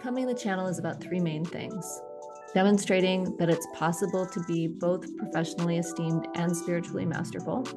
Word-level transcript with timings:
Becoming 0.00 0.26
the 0.26 0.34
Channel 0.34 0.66
is 0.66 0.78
about 0.78 0.98
three 0.98 1.20
main 1.20 1.44
things 1.44 2.00
demonstrating 2.54 3.36
that 3.36 3.50
it's 3.50 3.66
possible 3.74 4.24
to 4.26 4.42
be 4.44 4.66
both 4.66 5.14
professionally 5.18 5.76
esteemed 5.76 6.26
and 6.36 6.56
spiritually 6.56 7.04
masterful. 7.04 7.68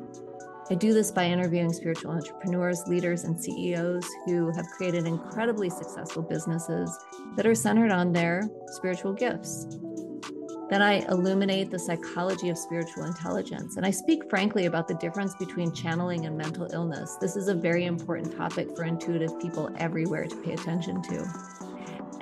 I 0.71 0.75
do 0.75 0.94
this 0.94 1.12
by 1.12 1.25
interviewing 1.25 1.73
spiritual 1.73 2.12
entrepreneurs, 2.12 2.81
leaders, 2.88 3.25
and 3.25 3.38
CEOs 3.38 4.07
who 4.25 4.51
have 4.55 4.65
created 4.67 5.05
incredibly 5.05 5.70
successful 5.70 6.23
businesses 6.23 6.97
that 7.36 7.45
are 7.45 7.54
centered 7.54 7.91
on 7.91 8.13
their 8.13 8.49
spiritual 8.67 9.11
gifts. 9.11 9.67
Then 10.69 10.81
I 10.81 11.05
illuminate 11.09 11.69
the 11.69 11.77
psychology 11.77 12.49
of 12.49 12.57
spiritual 12.57 13.03
intelligence. 13.03 13.75
And 13.75 13.85
I 13.85 13.91
speak 13.91 14.29
frankly 14.29 14.65
about 14.65 14.87
the 14.87 14.95
difference 14.95 15.35
between 15.35 15.73
channeling 15.73 16.25
and 16.25 16.37
mental 16.37 16.67
illness. 16.71 17.17
This 17.19 17.35
is 17.35 17.49
a 17.49 17.53
very 17.53 17.83
important 17.85 18.35
topic 18.35 18.75
for 18.75 18.85
intuitive 18.85 19.37
people 19.39 19.69
everywhere 19.77 20.25
to 20.25 20.35
pay 20.37 20.53
attention 20.53 21.01
to. 21.03 21.27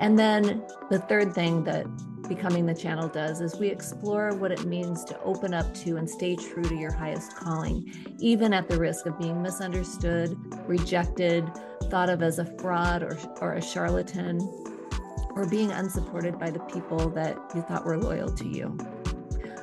And 0.02 0.18
then 0.18 0.64
the 0.90 0.98
third 0.98 1.32
thing 1.32 1.62
that 1.62 1.86
becoming 2.28 2.66
the 2.66 2.74
channel 2.74 3.06
does 3.06 3.40
is 3.40 3.54
we 3.54 3.68
explore 3.68 4.34
what 4.34 4.50
it 4.50 4.64
means 4.64 5.04
to 5.04 5.20
open 5.22 5.54
up 5.54 5.72
to 5.74 5.96
and 5.96 6.10
stay 6.10 6.34
true 6.34 6.64
to 6.64 6.74
your 6.74 6.92
highest 6.92 7.36
calling, 7.36 8.16
even 8.18 8.52
at 8.52 8.68
the 8.68 8.76
risk 8.76 9.06
of 9.06 9.16
being 9.16 9.40
misunderstood, 9.40 10.36
rejected, 10.66 11.48
thought 11.84 12.10
of 12.10 12.20
as 12.20 12.40
a 12.40 12.44
fraud 12.58 13.04
or, 13.04 13.16
or 13.40 13.52
a 13.52 13.62
charlatan, 13.62 14.40
or 15.36 15.48
being 15.48 15.70
unsupported 15.70 16.36
by 16.36 16.50
the 16.50 16.60
people 16.60 17.08
that 17.10 17.38
you 17.54 17.62
thought 17.62 17.84
were 17.84 17.96
loyal 17.96 18.28
to 18.28 18.48
you. 18.48 18.76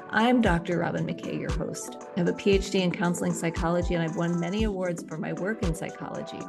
I'm 0.10 0.40
Dr. 0.40 0.80
Robyn 0.80 1.06
McKay, 1.06 1.38
your 1.38 1.52
host. 1.52 1.98
I 2.16 2.20
have 2.20 2.30
a 2.30 2.34
PhD 2.34 2.80
in 2.80 2.92
counseling 2.92 3.34
psychology 3.34 3.96
and 3.96 4.04
I've 4.04 4.16
won 4.16 4.40
many 4.40 4.64
awards 4.64 5.04
for 5.04 5.18
my 5.18 5.34
work 5.34 5.64
in 5.64 5.76
psychology. 5.76 6.40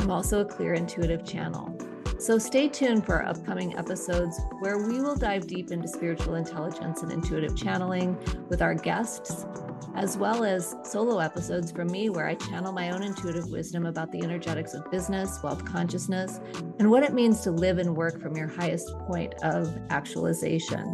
I'm 0.00 0.10
also 0.10 0.40
a 0.40 0.44
clear 0.44 0.74
intuitive 0.74 1.24
channel. 1.24 1.77
So 2.18 2.36
stay 2.36 2.68
tuned 2.68 3.06
for 3.06 3.22
our 3.22 3.28
upcoming 3.28 3.76
episodes 3.76 4.40
where 4.58 4.78
we 4.78 5.00
will 5.00 5.14
dive 5.14 5.46
deep 5.46 5.70
into 5.70 5.86
spiritual 5.86 6.34
intelligence 6.34 7.02
and 7.02 7.12
intuitive 7.12 7.56
channeling 7.56 8.18
with 8.48 8.60
our 8.60 8.74
guests 8.74 9.46
as 9.94 10.16
well 10.16 10.44
as 10.44 10.74
solo 10.84 11.18
episodes 11.18 11.70
from 11.70 11.90
me 11.92 12.08
where 12.08 12.26
I 12.26 12.34
channel 12.34 12.72
my 12.72 12.90
own 12.90 13.02
intuitive 13.02 13.48
wisdom 13.50 13.86
about 13.86 14.10
the 14.10 14.22
energetics 14.22 14.74
of 14.74 14.90
business, 14.90 15.40
wealth 15.42 15.64
consciousness, 15.64 16.40
and 16.78 16.90
what 16.90 17.04
it 17.04 17.14
means 17.14 17.40
to 17.42 17.52
live 17.52 17.78
and 17.78 17.96
work 17.96 18.20
from 18.20 18.36
your 18.36 18.48
highest 18.48 18.96
point 19.06 19.34
of 19.42 19.76
actualization. 19.90 20.92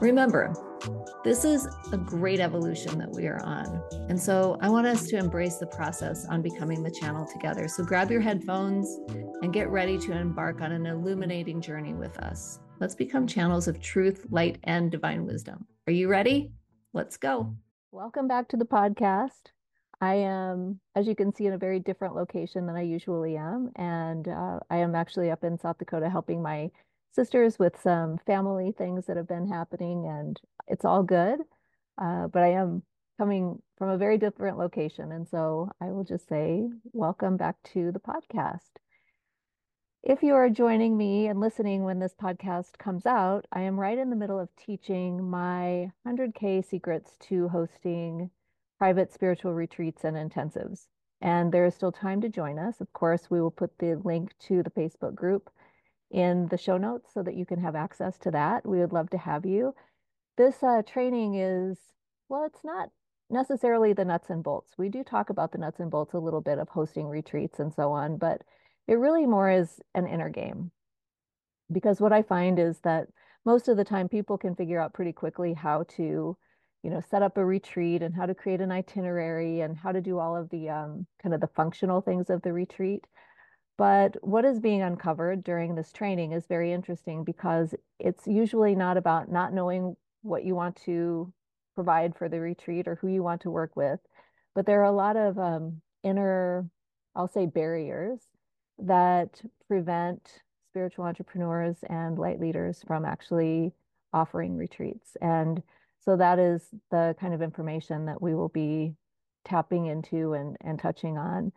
Remember, 0.00 0.54
this 1.24 1.42
is 1.42 1.66
a 1.90 1.96
great 1.96 2.38
evolution 2.38 2.98
that 2.98 3.10
we 3.10 3.26
are 3.26 3.42
on. 3.42 3.82
And 4.10 4.20
so 4.20 4.58
I 4.60 4.68
want 4.68 4.86
us 4.86 5.06
to 5.08 5.16
embrace 5.16 5.56
the 5.56 5.66
process 5.66 6.26
on 6.26 6.42
becoming 6.42 6.82
the 6.82 6.90
channel 6.90 7.26
together. 7.26 7.66
So 7.66 7.82
grab 7.82 8.10
your 8.10 8.20
headphones 8.20 8.86
and 9.40 9.50
get 9.50 9.70
ready 9.70 9.96
to 10.00 10.12
embark 10.12 10.60
on 10.60 10.70
an 10.70 10.84
illuminating 10.84 11.62
journey 11.62 11.94
with 11.94 12.18
us. 12.18 12.60
Let's 12.78 12.94
become 12.94 13.26
channels 13.26 13.68
of 13.68 13.80
truth, 13.80 14.26
light, 14.28 14.58
and 14.64 14.90
divine 14.90 15.24
wisdom. 15.24 15.66
Are 15.86 15.94
you 15.94 16.08
ready? 16.08 16.52
Let's 16.92 17.16
go. 17.16 17.56
Welcome 17.90 18.28
back 18.28 18.48
to 18.48 18.58
the 18.58 18.66
podcast. 18.66 19.52
I 20.02 20.16
am, 20.16 20.78
as 20.94 21.06
you 21.06 21.14
can 21.14 21.34
see, 21.34 21.46
in 21.46 21.54
a 21.54 21.58
very 21.58 21.80
different 21.80 22.14
location 22.14 22.66
than 22.66 22.76
I 22.76 22.82
usually 22.82 23.38
am. 23.38 23.70
And 23.76 24.28
uh, 24.28 24.60
I 24.68 24.76
am 24.76 24.94
actually 24.94 25.30
up 25.30 25.42
in 25.42 25.58
South 25.58 25.78
Dakota 25.78 26.10
helping 26.10 26.42
my 26.42 26.70
sisters 27.14 27.58
with 27.58 27.80
some 27.80 28.18
family 28.26 28.72
things 28.76 29.06
that 29.06 29.16
have 29.16 29.28
been 29.28 29.48
happening, 29.48 30.06
and 30.06 30.40
it's 30.66 30.84
all 30.84 31.02
good. 31.02 31.40
Uh, 31.96 32.26
but 32.26 32.42
I 32.42 32.48
am 32.48 32.82
coming 33.18 33.62
from 33.78 33.90
a 33.90 33.98
very 33.98 34.18
different 34.18 34.58
location. 34.58 35.12
And 35.12 35.28
so 35.28 35.70
I 35.80 35.86
will 35.86 36.04
just 36.04 36.28
say, 36.28 36.68
welcome 36.92 37.36
back 37.36 37.56
to 37.72 37.92
the 37.92 38.00
podcast. 38.00 38.70
If 40.02 40.22
you 40.22 40.34
are 40.34 40.50
joining 40.50 40.96
me 40.96 41.28
and 41.28 41.40
listening 41.40 41.84
when 41.84 41.98
this 41.98 42.14
podcast 42.20 42.76
comes 42.78 43.06
out, 43.06 43.46
I 43.52 43.62
am 43.62 43.78
right 43.78 43.96
in 43.96 44.10
the 44.10 44.16
middle 44.16 44.38
of 44.38 44.54
teaching 44.56 45.30
my 45.30 45.92
100K 46.06 46.64
secrets 46.64 47.16
to 47.28 47.48
hosting 47.48 48.30
private 48.78 49.12
spiritual 49.12 49.54
retreats 49.54 50.04
and 50.04 50.16
intensives. 50.16 50.88
And 51.22 51.52
there 51.52 51.64
is 51.64 51.74
still 51.74 51.92
time 51.92 52.20
to 52.20 52.28
join 52.28 52.58
us. 52.58 52.80
Of 52.80 52.92
course, 52.92 53.30
we 53.30 53.40
will 53.40 53.52
put 53.52 53.78
the 53.78 53.94
link 54.04 54.32
to 54.40 54.62
the 54.62 54.70
Facebook 54.70 55.14
group 55.14 55.48
in 56.14 56.46
the 56.46 56.56
show 56.56 56.76
notes 56.76 57.10
so 57.12 57.24
that 57.24 57.34
you 57.34 57.44
can 57.44 57.58
have 57.58 57.74
access 57.74 58.16
to 58.18 58.30
that. 58.30 58.64
We 58.64 58.78
would 58.78 58.92
love 58.92 59.10
to 59.10 59.18
have 59.18 59.44
you. 59.44 59.74
This 60.36 60.62
uh, 60.62 60.82
training 60.86 61.34
is, 61.34 61.76
well, 62.28 62.44
it's 62.44 62.64
not 62.64 62.90
necessarily 63.30 63.92
the 63.92 64.04
nuts 64.04 64.30
and 64.30 64.42
bolts. 64.42 64.74
We 64.78 64.88
do 64.88 65.02
talk 65.02 65.28
about 65.28 65.50
the 65.50 65.58
nuts 65.58 65.80
and 65.80 65.90
bolts 65.90 66.14
a 66.14 66.18
little 66.18 66.40
bit 66.40 66.58
of 66.58 66.68
hosting 66.68 67.08
retreats 67.08 67.58
and 67.58 67.74
so 67.74 67.90
on, 67.90 68.16
but 68.16 68.42
it 68.86 68.94
really 68.94 69.26
more 69.26 69.50
is 69.50 69.80
an 69.96 70.06
inner 70.06 70.28
game. 70.28 70.70
Because 71.72 72.00
what 72.00 72.12
I 72.12 72.22
find 72.22 72.60
is 72.60 72.78
that 72.84 73.08
most 73.44 73.66
of 73.66 73.76
the 73.76 73.84
time 73.84 74.08
people 74.08 74.38
can 74.38 74.54
figure 74.54 74.80
out 74.80 74.94
pretty 74.94 75.12
quickly 75.12 75.52
how 75.52 75.82
to, 75.96 76.36
you 76.84 76.90
know, 76.90 77.02
set 77.10 77.22
up 77.22 77.36
a 77.38 77.44
retreat 77.44 78.02
and 78.02 78.14
how 78.14 78.26
to 78.26 78.36
create 78.36 78.60
an 78.60 78.70
itinerary 78.70 79.62
and 79.62 79.76
how 79.76 79.90
to 79.90 80.00
do 80.00 80.20
all 80.20 80.36
of 80.36 80.48
the 80.50 80.68
um, 80.68 81.08
kind 81.20 81.34
of 81.34 81.40
the 81.40 81.50
functional 81.56 82.00
things 82.00 82.30
of 82.30 82.40
the 82.42 82.52
retreat. 82.52 83.04
But 83.76 84.16
what 84.22 84.44
is 84.44 84.60
being 84.60 84.82
uncovered 84.82 85.42
during 85.42 85.74
this 85.74 85.92
training 85.92 86.32
is 86.32 86.46
very 86.46 86.72
interesting 86.72 87.24
because 87.24 87.74
it's 87.98 88.26
usually 88.26 88.74
not 88.74 88.96
about 88.96 89.30
not 89.30 89.52
knowing 89.52 89.96
what 90.22 90.44
you 90.44 90.54
want 90.54 90.76
to 90.84 91.32
provide 91.74 92.16
for 92.16 92.28
the 92.28 92.40
retreat 92.40 92.86
or 92.86 92.94
who 92.94 93.08
you 93.08 93.22
want 93.22 93.40
to 93.42 93.50
work 93.50 93.74
with, 93.74 93.98
but 94.54 94.64
there 94.64 94.80
are 94.80 94.84
a 94.84 94.92
lot 94.92 95.16
of 95.16 95.38
um, 95.38 95.80
inner, 96.04 96.68
I'll 97.16 97.26
say, 97.26 97.46
barriers 97.46 98.20
that 98.78 99.40
prevent 99.66 100.42
spiritual 100.70 101.04
entrepreneurs 101.04 101.76
and 101.88 102.18
light 102.18 102.40
leaders 102.40 102.82
from 102.86 103.04
actually 103.04 103.72
offering 104.12 104.56
retreats. 104.56 105.16
And 105.20 105.62
so 106.04 106.16
that 106.16 106.38
is 106.38 106.68
the 106.90 107.16
kind 107.20 107.34
of 107.34 107.42
information 107.42 108.06
that 108.06 108.22
we 108.22 108.34
will 108.34 108.48
be 108.48 108.94
tapping 109.44 109.86
into 109.86 110.34
and, 110.34 110.56
and 110.60 110.78
touching 110.78 111.18
on 111.18 111.52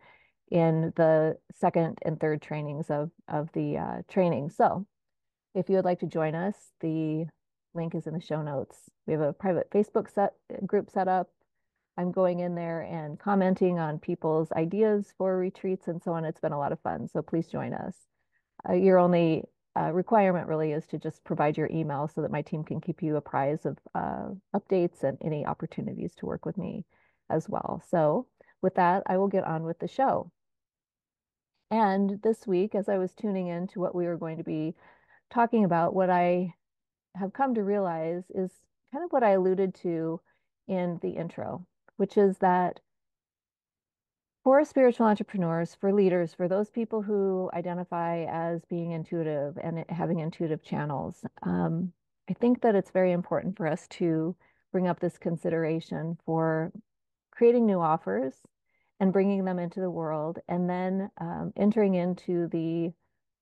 in 0.50 0.92
the 0.96 1.36
second 1.54 1.98
and 2.02 2.18
third 2.18 2.42
trainings 2.42 2.90
of, 2.90 3.10
of 3.28 3.50
the 3.52 3.76
uh, 3.76 4.02
training. 4.08 4.50
So 4.50 4.86
if 5.54 5.68
you 5.68 5.76
would 5.76 5.84
like 5.84 6.00
to 6.00 6.06
join 6.06 6.34
us, 6.34 6.56
the 6.80 7.26
link 7.74 7.94
is 7.94 8.06
in 8.06 8.14
the 8.14 8.20
show 8.20 8.42
notes. 8.42 8.76
We 9.06 9.12
have 9.12 9.22
a 9.22 9.32
private 9.32 9.70
Facebook 9.70 10.12
set 10.12 10.32
group 10.66 10.90
set 10.90 11.08
up 11.08 11.28
I'm 11.98 12.12
going 12.12 12.38
in 12.38 12.54
there 12.54 12.82
and 12.82 13.18
commenting 13.18 13.80
on 13.80 13.98
people's 13.98 14.52
ideas 14.52 15.12
for 15.18 15.36
retreats 15.36 15.88
and 15.88 16.00
so 16.00 16.12
on. 16.12 16.24
It's 16.24 16.40
been 16.40 16.52
a 16.52 16.58
lot 16.58 16.70
of 16.70 16.78
fun. 16.80 17.08
So 17.08 17.22
please 17.22 17.48
join 17.48 17.74
us. 17.74 17.96
Uh, 18.68 18.74
your 18.74 18.98
only 18.98 19.42
uh, 19.76 19.90
requirement 19.90 20.46
really 20.46 20.70
is 20.70 20.86
to 20.86 20.98
just 20.98 21.24
provide 21.24 21.56
your 21.56 21.68
email 21.72 22.06
so 22.06 22.22
that 22.22 22.30
my 22.30 22.40
team 22.40 22.62
can 22.62 22.80
keep 22.80 23.02
you 23.02 23.16
apprised 23.16 23.66
of 23.66 23.78
uh, 23.96 24.28
updates 24.54 25.02
and 25.02 25.18
any 25.24 25.44
opportunities 25.44 26.14
to 26.14 26.26
work 26.26 26.46
with 26.46 26.56
me 26.56 26.84
as 27.30 27.48
well. 27.48 27.82
So 27.90 28.28
with 28.62 28.76
that, 28.76 29.02
I 29.06 29.16
will 29.16 29.28
get 29.28 29.42
on 29.42 29.64
with 29.64 29.80
the 29.80 29.88
show. 29.88 30.30
And 31.70 32.20
this 32.22 32.46
week, 32.46 32.74
as 32.74 32.88
I 32.88 32.98
was 32.98 33.12
tuning 33.14 33.48
in 33.48 33.66
to 33.68 33.80
what 33.80 33.94
we 33.94 34.06
were 34.06 34.16
going 34.16 34.38
to 34.38 34.44
be 34.44 34.74
talking 35.30 35.64
about, 35.64 35.94
what 35.94 36.10
I 36.10 36.54
have 37.14 37.32
come 37.32 37.54
to 37.54 37.62
realize 37.64 38.24
is 38.30 38.50
kind 38.92 39.04
of 39.04 39.12
what 39.12 39.22
I 39.22 39.30
alluded 39.30 39.74
to 39.82 40.20
in 40.66 40.98
the 41.02 41.10
intro 41.10 41.66
which 41.98 42.16
is 42.16 42.38
that 42.38 42.80
for 44.44 44.64
spiritual 44.64 45.06
entrepreneurs, 45.06 45.74
for 45.74 45.92
leaders, 45.92 46.32
for 46.32 46.48
those 46.48 46.70
people 46.70 47.02
who 47.02 47.50
identify 47.52 48.24
as 48.30 48.64
being 48.64 48.92
intuitive 48.92 49.58
and 49.62 49.84
having 49.90 50.20
intuitive 50.20 50.62
channels, 50.62 51.22
um, 51.42 51.92
I 52.30 52.32
think 52.34 52.62
that 52.62 52.74
it's 52.74 52.90
very 52.90 53.12
important 53.12 53.56
for 53.56 53.66
us 53.66 53.86
to 53.88 54.34
bring 54.72 54.86
up 54.86 55.00
this 55.00 55.18
consideration 55.18 56.16
for 56.24 56.72
creating 57.30 57.66
new 57.66 57.80
offers 57.80 58.34
and 59.00 59.12
bringing 59.12 59.44
them 59.44 59.58
into 59.58 59.80
the 59.80 59.90
world, 59.90 60.38
and 60.48 60.68
then 60.68 61.10
um, 61.20 61.52
entering 61.56 61.94
into 61.94 62.48
the 62.48 62.92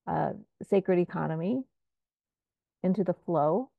uh, 0.06 0.32
sacred 0.62 0.98
economy, 0.98 1.62
into 2.82 3.04
the 3.04 3.14
flow, 3.14 3.70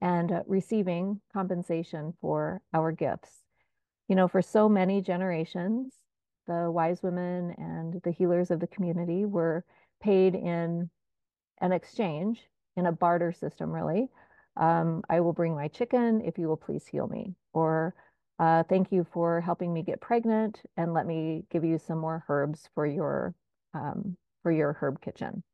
and 0.00 0.32
uh, 0.32 0.42
receiving 0.46 1.20
compensation 1.32 2.14
for 2.20 2.60
our 2.72 2.92
gifts 2.92 3.42
you 4.12 4.16
know, 4.16 4.28
for 4.28 4.42
so 4.42 4.68
many 4.68 5.00
generations, 5.00 5.94
the 6.46 6.70
wise 6.70 7.02
women 7.02 7.54
and 7.56 7.98
the 8.02 8.10
healers 8.10 8.50
of 8.50 8.60
the 8.60 8.66
community 8.66 9.24
were 9.24 9.64
paid 10.02 10.34
in 10.34 10.90
an 11.62 11.72
exchange 11.72 12.42
in 12.76 12.84
a 12.84 12.92
barter 12.92 13.32
system, 13.32 13.70
really. 13.70 14.08
Um, 14.58 15.02
I 15.08 15.20
will 15.20 15.32
bring 15.32 15.54
my 15.54 15.68
chicken 15.68 16.20
if 16.26 16.36
you 16.36 16.46
will 16.46 16.58
please 16.58 16.86
heal 16.86 17.06
me. 17.06 17.34
Or 17.54 17.94
uh, 18.42 18.64
thank 18.64 18.90
you 18.90 19.06
for 19.12 19.40
helping 19.40 19.72
me 19.72 19.84
get 19.84 20.00
pregnant 20.00 20.62
and 20.76 20.92
let 20.92 21.06
me 21.06 21.44
give 21.48 21.62
you 21.62 21.78
some 21.78 21.98
more 21.98 22.24
herbs 22.28 22.68
for 22.74 22.84
your 22.84 23.36
um, 23.72 24.16
for 24.42 24.50
your 24.50 24.76
herb 24.80 25.00
kitchen. 25.00 25.44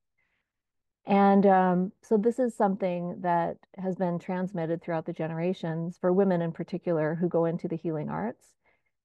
And 1.04 1.44
um, 1.44 1.92
so 2.00 2.16
this 2.16 2.38
is 2.38 2.56
something 2.56 3.20
that 3.20 3.58
has 3.76 3.96
been 3.96 4.18
transmitted 4.18 4.80
throughout 4.80 5.04
the 5.04 5.12
generations 5.12 5.98
for 6.00 6.14
women 6.14 6.40
in 6.40 6.50
particular 6.50 7.14
who 7.14 7.28
go 7.28 7.44
into 7.44 7.68
the 7.68 7.76
healing 7.76 8.08
arts. 8.08 8.54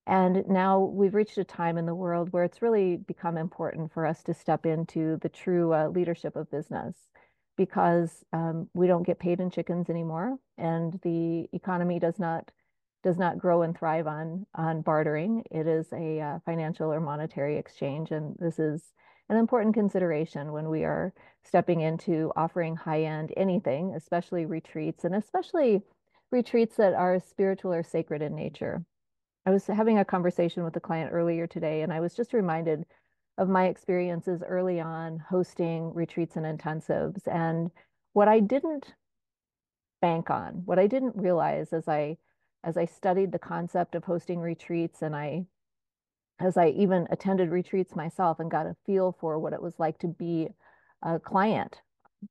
And 0.07 0.47
now 0.47 0.79
we've 0.79 1.13
reached 1.13 1.37
a 1.37 1.43
time 1.43 1.77
in 1.77 1.85
the 1.85 1.93
world 1.93 2.31
where 2.31 2.45
it's 2.45 2.61
really 2.61 2.95
become 2.95 3.35
important 3.35 3.91
for 3.91 4.05
us 4.05 4.23
to 4.23 4.33
step 4.33 4.65
into 4.65 5.17
the 5.21 5.29
true 5.29 5.73
uh, 5.73 5.89
leadership 5.89 6.37
of 6.37 6.49
business 6.49 6.95
because 7.57 8.23
um, 8.31 8.69
we 8.73 8.87
don't 8.87 9.05
get 9.05 9.19
paid 9.19 9.41
in 9.41 9.49
chickens 9.49 9.89
anymore, 9.89 10.37
and 10.57 11.01
the 11.03 11.49
economy 11.51 11.99
does 11.99 12.17
not 12.17 12.49
does 13.03 13.17
not 13.17 13.37
grow 13.37 13.61
and 13.61 13.77
thrive 13.77 14.07
on 14.07 14.45
on 14.55 14.81
bartering. 14.81 15.43
It 15.51 15.67
is 15.67 15.91
a 15.93 16.19
uh, 16.21 16.39
financial 16.45 16.91
or 16.91 16.99
monetary 16.99 17.57
exchange, 17.57 18.11
and 18.11 18.35
this 18.39 18.59
is 18.59 18.93
an 19.29 19.37
important 19.37 19.73
consideration 19.73 20.51
when 20.51 20.69
we 20.69 20.83
are 20.83 21.13
stepping 21.43 21.81
into 21.81 22.31
offering 22.35 22.75
high 22.75 23.03
end 23.03 23.33
anything, 23.37 23.93
especially 23.95 24.45
retreats, 24.45 25.03
and 25.03 25.15
especially 25.15 25.81
retreats 26.31 26.77
that 26.77 26.93
are 26.93 27.19
spiritual 27.19 27.73
or 27.73 27.83
sacred 27.83 28.21
in 28.21 28.35
nature. 28.35 28.83
I 29.45 29.51
was 29.51 29.67
having 29.67 29.99
a 29.99 30.05
conversation 30.05 30.63
with 30.63 30.75
a 30.77 30.79
client 30.79 31.11
earlier 31.13 31.47
today, 31.47 31.81
and 31.81 31.91
I 31.91 31.99
was 31.99 32.15
just 32.15 32.33
reminded 32.33 32.85
of 33.37 33.49
my 33.49 33.65
experiences 33.65 34.43
early 34.47 34.79
on 34.79 35.19
hosting 35.19 35.93
retreats 35.93 36.35
and 36.37 36.45
intensives. 36.45 37.27
And 37.27 37.71
what 38.13 38.27
I 38.27 38.39
didn't 38.39 38.93
bank 40.01 40.29
on, 40.29 40.61
what 40.65 40.79
I 40.79 40.87
didn't 40.87 41.15
realize 41.15 41.73
as 41.73 41.87
I 41.87 42.17
as 42.63 42.77
I 42.77 42.85
studied 42.85 43.31
the 43.31 43.39
concept 43.39 43.95
of 43.95 44.05
hosting 44.05 44.39
retreats 44.39 45.01
and 45.01 45.15
I 45.15 45.45
as 46.39 46.57
I 46.57 46.69
even 46.69 47.07
attended 47.11 47.51
retreats 47.51 47.95
myself 47.95 48.39
and 48.39 48.49
got 48.49 48.65
a 48.65 48.75
feel 48.85 49.15
for 49.19 49.37
what 49.37 49.53
it 49.53 49.61
was 49.61 49.79
like 49.79 49.99
to 49.99 50.07
be 50.07 50.49
a 51.01 51.19
client, 51.19 51.81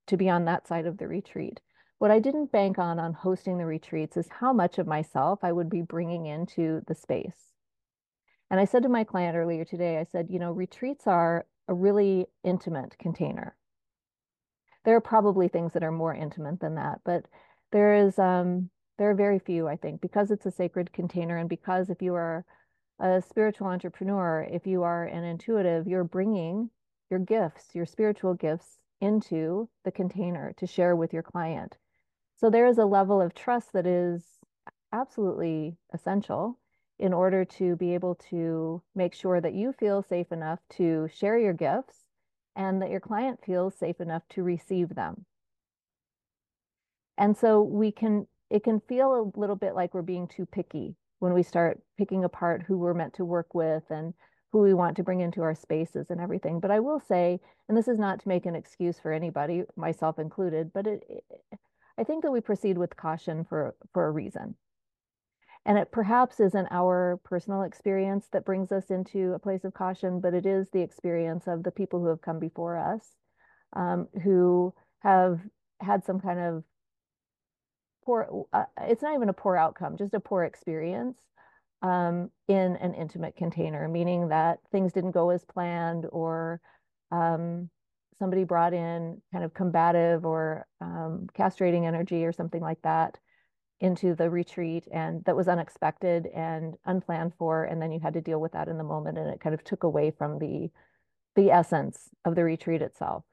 to 0.09 0.17
be 0.17 0.29
on 0.29 0.45
that 0.47 0.67
side 0.67 0.87
of 0.87 0.99
the 0.99 1.07
retreat. 1.07 1.61
What 1.99 2.11
I 2.11 2.19
didn't 2.19 2.51
bank 2.51 2.79
on 2.79 2.99
on 2.99 3.13
hosting 3.13 3.59
the 3.59 3.65
retreats 3.65 4.17
is 4.17 4.29
how 4.41 4.53
much 4.53 4.79
of 4.79 4.89
myself 4.89 5.39
I 5.43 5.53
would 5.53 5.71
be 5.71 5.83
bringing 5.83 6.27
into 6.27 6.83
the 6.89 6.97
space. 6.97 7.53
And 8.51 8.59
I 8.59 8.65
said 8.65 8.83
to 8.83 8.89
my 8.89 9.05
client 9.05 9.37
earlier 9.37 9.65
today, 9.65 9.99
I 9.99 10.05
said, 10.05 10.27
you 10.29 10.39
know, 10.39 10.51
retreats 10.51 11.07
are 11.07 11.47
a 11.69 11.75
really 11.75 12.27
intimate 12.43 12.99
container. 12.99 13.57
There 14.85 14.97
are 14.97 15.01
probably 15.01 15.47
things 15.47 15.75
that 15.75 15.85
are 15.85 15.93
more 15.93 16.15
intimate 16.15 16.59
than 16.59 16.75
that, 16.75 17.01
but 17.05 17.25
there 17.71 17.95
is 17.95 18.19
um, 18.19 18.69
there 18.99 19.11
are 19.11 19.15
very 19.15 19.39
few, 19.39 19.69
I 19.69 19.77
think, 19.77 20.01
because 20.01 20.31
it's 20.31 20.47
a 20.47 20.51
sacred 20.51 20.93
container, 20.93 21.39
and 21.39 21.49
because 21.49 21.91
if 21.91 22.03
you 22.03 22.15
are 22.15 22.45
a 23.01 23.23
spiritual 23.23 23.67
entrepreneur, 23.67 24.47
if 24.51 24.67
you 24.67 24.83
are 24.83 25.05
an 25.05 25.25
intuitive, 25.25 25.87
you're 25.87 26.05
bringing 26.05 26.71
your 27.11 27.21
gifts, 27.21 27.75
your 27.75 27.87
spiritual 27.87 28.35
gifts, 28.35 28.79
into 29.01 29.69
the 29.85 29.91
container 29.91 30.53
to 30.57 30.67
share 30.67 30.95
with 30.95 31.13
your 31.13 31.25
client. 31.25 31.77
So 32.37 32.51
there 32.51 32.67
is 32.67 32.79
a 32.79 32.87
level 32.87 33.21
of 33.21 33.35
trust 33.35 33.73
that 33.73 33.87
is 33.87 34.25
absolutely 34.93 35.77
essential 35.93 36.59
in 36.99 37.13
order 37.13 37.45
to 37.45 37.75
be 37.77 37.95
able 37.95 38.15
to 38.31 38.81
make 38.95 39.15
sure 39.15 39.41
that 39.41 39.55
you 39.55 39.73
feel 39.73 40.03
safe 40.03 40.31
enough 40.31 40.61
to 40.71 41.09
share 41.13 41.37
your 41.37 41.53
gifts 41.53 41.97
and 42.55 42.81
that 42.81 42.91
your 42.91 43.01
client 43.01 43.41
feels 43.45 43.75
safe 43.75 44.01
enough 44.01 44.23
to 44.29 44.43
receive 44.43 44.95
them. 44.95 45.25
And 47.19 47.37
so 47.37 47.63
we 47.63 47.91
can, 47.91 48.27
it 48.53 48.63
can 48.63 48.81
feel 48.81 49.15
a 49.15 49.39
little 49.41 49.57
bit 49.57 49.75
like 49.75 49.95
we're 49.95 50.03
being 50.03 50.29
too 50.29 50.45
picky 50.45 50.95
when 51.21 51.33
we 51.33 51.43
start 51.43 51.81
picking 51.97 52.23
apart 52.23 52.63
who 52.63 52.77
we're 52.77 52.93
meant 52.93 53.15
to 53.15 53.25
work 53.25 53.55
with 53.55 53.83
and 53.89 54.13
who 54.53 54.59
we 54.59 54.75
want 54.75 54.95
to 54.95 55.03
bring 55.03 55.21
into 55.21 55.41
our 55.41 55.55
spaces 55.55 56.11
and 56.11 56.21
everything. 56.21 56.61
But 56.61 56.71
I 56.71 56.79
will 56.79 57.01
say, 57.01 57.41
and 57.69 57.79
this 57.79 57.89
is 57.89 57.99
not 57.99 58.21
to 58.21 58.29
make 58.29 58.45
an 58.45 58.55
excuse 58.55 58.99
for 59.01 59.11
anybody, 59.11 59.65
myself 59.75 60.19
included, 60.19 60.71
but 60.75 60.87
it, 60.87 61.03
it 61.09 61.25
I 61.97 62.05
think 62.05 62.23
that 62.23 62.31
we 62.31 62.43
proceed 62.43 62.77
with 62.77 62.95
caution 62.95 63.47
for, 63.49 63.75
for 63.95 64.07
a 64.07 64.11
reason. 64.11 64.55
And 65.65 65.79
it 65.79 65.91
perhaps 65.91 66.39
isn't 66.39 66.69
our 66.71 67.21
personal 67.25 67.63
experience 67.63 68.27
that 68.33 68.45
brings 68.45 68.71
us 68.71 68.91
into 68.91 69.33
a 69.33 69.39
place 69.39 69.65
of 69.65 69.73
caution, 69.73 70.21
but 70.21 70.35
it 70.35 70.45
is 70.45 70.69
the 70.71 70.83
experience 70.83 71.47
of 71.47 71.63
the 71.63 71.71
people 71.71 72.01
who 72.01 72.09
have 72.09 72.21
come 72.21 72.39
before 72.39 72.77
us, 72.77 73.07
um, 73.75 74.09
who 74.23 74.75
have 74.99 75.41
had 75.81 76.05
some 76.05 76.21
kind 76.21 76.39
of 76.39 76.65
poor, 78.05 78.47
uh, 78.53 78.65
it's 78.83 79.03
not 79.03 79.15
even 79.15 79.29
a 79.29 79.35
poor 79.35 79.57
outcome, 79.57 79.97
just 79.97 80.15
a 80.15 80.21
poor 80.21 80.45
experience 80.45 81.19
um, 81.83 82.31
in 82.49 82.77
an 82.77 82.95
intimate 82.95 83.37
container, 83.37 83.89
meaning 83.89 84.29
that 84.29 84.59
things 84.71 84.93
didn't 84.93 85.13
go 85.13 85.31
as 85.31 85.45
planned 85.45 86.07
or 86.11 86.61
um, 87.11 87.69
somebody 88.19 88.45
brought 88.45 88.73
in 88.73 89.21
kind 89.33 89.45
of 89.45 89.55
combative 89.55 90.25
or 90.25 90.67
um, 90.81 91.27
castrating 91.37 91.87
energy 91.87 92.25
or 92.25 92.33
something 92.33 92.63
like 92.63 92.81
that 92.83 93.19
into 93.81 94.15
the 94.15 94.31
retreat 94.31 94.87
and 94.93 95.25
that 95.25 95.35
was 95.35 95.49
unexpected 95.49 96.29
and 96.29 96.77
unplanned 96.87 97.33
for 97.37 97.65
and 97.65 97.83
then 97.83 97.91
you 97.91 97.99
had 97.99 98.15
to 98.15 98.21
deal 98.21 98.41
with 98.41 98.53
that 98.53 98.69
in 98.69 98.79
the 98.79 98.85
moment 98.85 99.19
and 99.19 99.29
it 99.29 99.41
kind 99.41 99.55
of 99.55 99.65
took 99.65 99.83
away 99.83 100.13
from 100.17 100.39
the 100.39 100.71
the 101.35 101.51
essence 101.51 102.11
of 102.25 102.35
the 102.35 102.45
retreat 102.45 102.83
itself. 102.83 103.25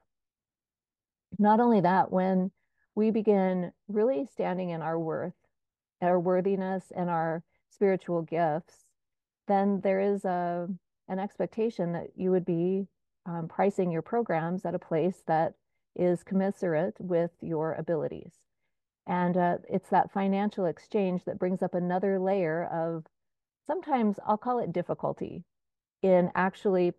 Not 1.38 1.60
only 1.60 1.80
that 1.82 2.10
when 2.10 2.50
we 2.94 3.10
begin 3.10 3.72
really 3.88 4.26
standing 4.32 4.70
in 4.70 4.82
our 4.82 4.98
worth 4.98 5.34
our 6.02 6.18
worthiness 6.18 6.92
and 6.96 7.10
our 7.10 7.42
spiritual 7.70 8.22
gifts 8.22 8.84
then 9.46 9.80
there 9.82 10.00
is 10.00 10.24
a 10.24 10.68
an 11.08 11.18
expectation 11.18 11.92
that 11.92 12.06
you 12.14 12.30
would 12.30 12.44
be 12.44 12.86
um, 13.26 13.48
pricing 13.48 13.90
your 13.90 14.00
programs 14.00 14.64
at 14.64 14.74
a 14.74 14.78
place 14.78 15.22
that 15.26 15.54
is 15.96 16.22
commensurate 16.22 16.94
with 17.00 17.32
your 17.40 17.74
abilities. 17.74 18.32
And 19.06 19.36
uh, 19.36 19.58
it's 19.68 19.88
that 19.90 20.12
financial 20.12 20.66
exchange 20.66 21.24
that 21.24 21.38
brings 21.38 21.62
up 21.62 21.74
another 21.74 22.20
layer 22.20 22.64
of 22.72 23.04
sometimes 23.66 24.20
I'll 24.24 24.38
call 24.38 24.60
it 24.60 24.72
difficulty 24.72 25.44
in 26.02 26.30
actually 26.34 26.92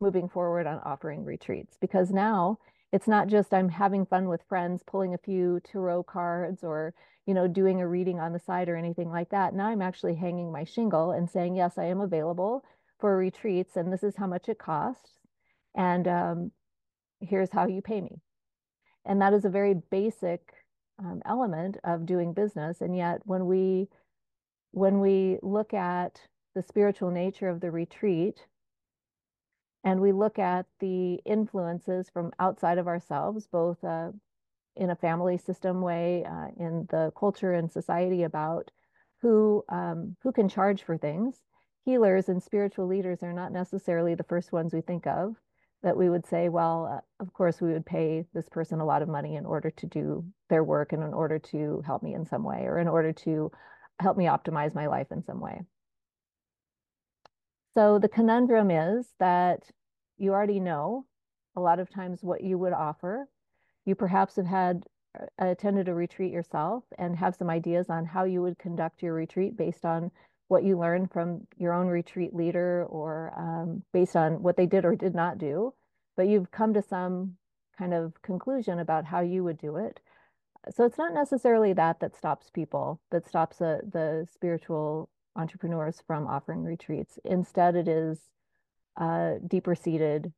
moving 0.00 0.28
forward 0.28 0.66
on 0.66 0.80
offering 0.80 1.24
retreats 1.24 1.78
because 1.80 2.10
now 2.10 2.58
it's 2.94 3.08
not 3.08 3.26
just 3.26 3.52
I'm 3.52 3.70
having 3.70 4.06
fun 4.06 4.28
with 4.28 4.44
friends, 4.48 4.84
pulling 4.86 5.14
a 5.14 5.18
few 5.18 5.58
tarot 5.64 6.04
cards 6.04 6.62
or, 6.62 6.94
you 7.26 7.34
know, 7.34 7.48
doing 7.48 7.80
a 7.80 7.88
reading 7.88 8.20
on 8.20 8.32
the 8.32 8.38
side 8.38 8.68
or 8.68 8.76
anything 8.76 9.10
like 9.10 9.30
that. 9.30 9.52
Now 9.52 9.66
I'm 9.66 9.82
actually 9.82 10.14
hanging 10.14 10.52
my 10.52 10.62
shingle 10.62 11.10
and 11.10 11.28
saying, 11.28 11.56
yes, 11.56 11.76
I 11.76 11.86
am 11.86 12.00
available 12.00 12.64
for 13.00 13.16
retreats 13.16 13.74
and 13.74 13.92
this 13.92 14.04
is 14.04 14.14
how 14.16 14.28
much 14.28 14.48
it 14.48 14.60
costs 14.60 15.10
and 15.74 16.06
um, 16.06 16.52
here's 17.18 17.50
how 17.50 17.66
you 17.66 17.82
pay 17.82 18.00
me. 18.00 18.20
And 19.04 19.20
that 19.20 19.32
is 19.32 19.44
a 19.44 19.50
very 19.50 19.74
basic 19.74 20.40
um, 21.00 21.20
element 21.26 21.78
of 21.82 22.06
doing 22.06 22.32
business. 22.32 22.80
And 22.80 22.96
yet 22.96 23.22
when 23.24 23.46
we 23.46 23.88
when 24.70 25.00
we 25.00 25.38
look 25.42 25.74
at 25.74 26.20
the 26.54 26.62
spiritual 26.62 27.10
nature 27.10 27.48
of 27.48 27.60
the 27.60 27.72
retreat 27.72 28.46
and 29.84 30.00
we 30.00 30.12
look 30.12 30.38
at 30.38 30.66
the 30.80 31.14
influences 31.26 32.08
from 32.10 32.32
outside 32.40 32.78
of 32.78 32.88
ourselves, 32.88 33.46
both 33.46 33.82
uh, 33.84 34.10
in 34.76 34.90
a 34.90 34.96
family 34.96 35.36
system 35.38 35.82
way, 35.82 36.24
uh, 36.24 36.48
in 36.58 36.86
the 36.90 37.12
culture 37.16 37.52
and 37.52 37.70
society 37.70 38.22
about 38.24 38.70
who 39.20 39.64
um, 39.68 40.16
who 40.22 40.32
can 40.32 40.48
charge 40.48 40.82
for 40.82 40.98
things, 40.98 41.42
healers 41.84 42.28
and 42.28 42.42
spiritual 42.42 42.86
leaders 42.86 43.22
are 43.22 43.32
not 43.32 43.52
necessarily 43.52 44.14
the 44.14 44.24
first 44.24 44.52
ones 44.52 44.72
we 44.72 44.80
think 44.80 45.06
of 45.06 45.36
that 45.82 45.96
we 45.96 46.08
would 46.08 46.26
say, 46.26 46.48
well, 46.48 46.86
uh, 46.86 47.22
of 47.22 47.32
course, 47.34 47.60
we 47.60 47.72
would 47.72 47.84
pay 47.84 48.24
this 48.32 48.48
person 48.48 48.80
a 48.80 48.84
lot 48.84 49.02
of 49.02 49.08
money 49.08 49.36
in 49.36 49.44
order 49.44 49.70
to 49.70 49.86
do 49.86 50.24
their 50.48 50.64
work 50.64 50.94
and 50.94 51.02
in 51.02 51.12
order 51.12 51.38
to 51.38 51.82
help 51.86 52.02
me 52.02 52.14
in 52.14 52.24
some 52.24 52.42
way 52.42 52.62
or 52.64 52.78
in 52.78 52.88
order 52.88 53.12
to 53.12 53.52
help 54.00 54.16
me 54.16 54.24
optimize 54.24 54.74
my 54.74 54.86
life 54.86 55.08
in 55.12 55.22
some 55.22 55.40
way. 55.40 55.60
So 57.74 57.98
the 57.98 58.08
conundrum 58.08 58.70
is 58.70 59.14
that 59.18 59.70
you 60.16 60.32
already 60.32 60.60
know 60.60 61.06
a 61.56 61.60
lot 61.60 61.80
of 61.80 61.90
times 61.90 62.22
what 62.22 62.42
you 62.42 62.56
would 62.58 62.72
offer. 62.72 63.28
You 63.84 63.94
perhaps 63.94 64.36
have 64.36 64.46
had 64.46 64.84
uh, 65.18 65.26
attended 65.38 65.88
a 65.88 65.94
retreat 65.94 66.32
yourself 66.32 66.84
and 66.98 67.16
have 67.16 67.34
some 67.34 67.50
ideas 67.50 67.90
on 67.90 68.06
how 68.06 68.24
you 68.24 68.42
would 68.42 68.58
conduct 68.58 69.02
your 69.02 69.14
retreat 69.14 69.56
based 69.56 69.84
on 69.84 70.10
what 70.48 70.64
you 70.64 70.78
learned 70.78 71.10
from 71.10 71.46
your 71.56 71.72
own 71.72 71.88
retreat 71.88 72.34
leader 72.34 72.84
or 72.88 73.32
um, 73.36 73.82
based 73.92 74.14
on 74.14 74.42
what 74.42 74.56
they 74.56 74.66
did 74.66 74.84
or 74.84 74.94
did 74.94 75.14
not 75.14 75.38
do, 75.38 75.72
but 76.16 76.28
you've 76.28 76.50
come 76.50 76.74
to 76.74 76.82
some 76.82 77.36
kind 77.78 77.94
of 77.94 78.12
conclusion 78.22 78.78
about 78.78 79.04
how 79.04 79.20
you 79.20 79.42
would 79.42 79.58
do 79.58 79.76
it. 79.76 80.00
So 80.70 80.84
it's 80.84 80.98
not 80.98 81.12
necessarily 81.12 81.72
that 81.72 82.00
that 82.00 82.16
stops 82.16 82.50
people, 82.50 83.00
that 83.10 83.26
stops 83.26 83.60
uh, 83.60 83.80
the 83.90 84.26
spiritual 84.32 85.08
entrepreneurs 85.36 86.02
from 86.06 86.26
offering 86.26 86.62
retreats. 86.62 87.18
Instead, 87.24 87.76
it 87.76 87.88
is 87.88 88.18
uh, 88.96 89.34
deeper 89.46 89.74
seated. 89.74 90.32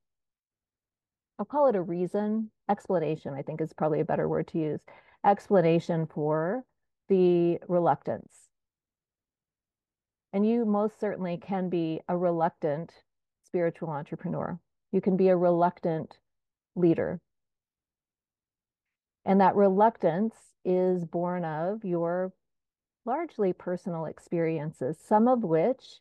I'll 1.38 1.44
call 1.44 1.66
it 1.68 1.76
a 1.76 1.82
reason, 1.82 2.50
explanation, 2.68 3.34
I 3.34 3.42
think 3.42 3.60
is 3.60 3.72
probably 3.72 4.00
a 4.00 4.04
better 4.04 4.28
word 4.28 4.48
to 4.48 4.58
use, 4.58 4.80
explanation 5.24 6.06
for 6.06 6.64
the 7.08 7.58
reluctance 7.68 8.46
and 10.36 10.46
you 10.46 10.66
most 10.66 11.00
certainly 11.00 11.38
can 11.38 11.70
be 11.70 11.98
a 12.10 12.14
reluctant 12.14 12.92
spiritual 13.42 13.88
entrepreneur. 13.88 14.60
You 14.92 15.00
can 15.00 15.16
be 15.16 15.28
a 15.28 15.36
reluctant 15.36 16.18
leader. 16.74 17.22
And 19.24 19.40
that 19.40 19.56
reluctance 19.56 20.34
is 20.62 21.06
born 21.06 21.46
of 21.46 21.86
your 21.86 22.34
largely 23.06 23.52
personal 23.52 24.06
experiences, 24.06 24.98
some 24.98 25.28
of 25.28 25.42
which 25.42 26.00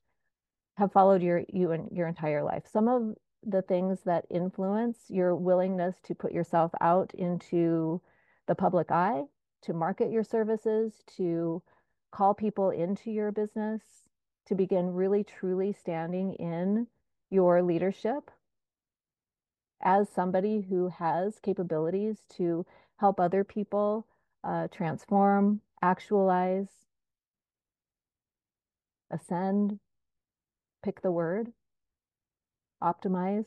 have 0.77 0.91
followed 0.91 1.21
your 1.21 1.43
you 1.47 1.71
and 1.71 1.89
your 1.91 2.07
entire 2.07 2.43
life. 2.43 2.63
Some 2.71 2.87
of 2.87 3.15
the 3.43 3.61
things 3.61 3.99
that 4.05 4.25
influence 4.29 4.97
your 5.07 5.35
willingness 5.35 5.95
to 6.03 6.15
put 6.15 6.33
yourself 6.33 6.71
out 6.81 7.13
into 7.13 8.01
the 8.47 8.55
public 8.55 8.91
eye, 8.91 9.23
to 9.61 9.73
market 9.73 10.11
your 10.11 10.23
services, 10.23 11.03
to 11.17 11.61
call 12.11 12.33
people 12.33 12.71
into 12.71 13.11
your 13.11 13.31
business, 13.31 13.81
to 14.47 14.55
begin 14.55 14.93
really 14.93 15.23
truly 15.23 15.73
standing 15.73 16.33
in 16.33 16.87
your 17.29 17.61
leadership 17.61 18.31
as 19.81 20.09
somebody 20.09 20.61
who 20.61 20.89
has 20.89 21.39
capabilities 21.39 22.17
to 22.37 22.65
help 22.97 23.19
other 23.19 23.43
people 23.43 24.07
uh, 24.43 24.67
transform, 24.69 25.61
actualize, 25.81 26.67
ascend, 29.11 29.79
pick 30.83 31.01
the 31.01 31.11
word, 31.11 31.51
optimize. 32.81 33.45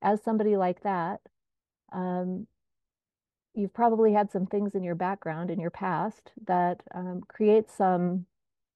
As 0.00 0.22
somebody 0.22 0.56
like 0.56 0.82
that, 0.82 1.20
um, 1.92 2.46
you've 3.54 3.74
probably 3.74 4.12
had 4.12 4.30
some 4.30 4.46
things 4.46 4.74
in 4.74 4.84
your 4.84 4.94
background, 4.94 5.50
in 5.50 5.58
your 5.58 5.70
past, 5.70 6.32
that 6.46 6.82
um, 6.94 7.22
create 7.28 7.70
some 7.70 8.26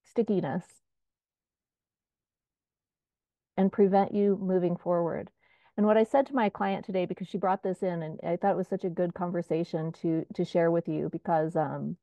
stickiness 0.05 0.65
and 3.57 3.71
prevent 3.71 4.15
you 4.15 4.39
moving 4.41 4.77
forward. 4.77 5.31
And 5.77 5.87
what 5.87 5.97
I 5.97 6.05
said 6.05 6.27
to 6.27 6.35
my 6.35 6.49
client 6.49 6.85
today, 6.85 7.07
because 7.07 7.29
she 7.29 7.39
brought 7.39 7.63
this 7.63 7.83
in, 7.83 8.03
and 8.03 8.19
I 8.27 8.37
thought 8.37 8.53
it 8.53 8.57
was 8.57 8.69
such 8.69 8.85
a 8.85 8.91
good 8.91 9.15
conversation 9.15 9.93
to 10.03 10.27
to 10.35 10.45
share 10.45 10.71
with 10.71 10.89
you, 10.89 11.09
because 11.11 11.57
um, 11.57 11.97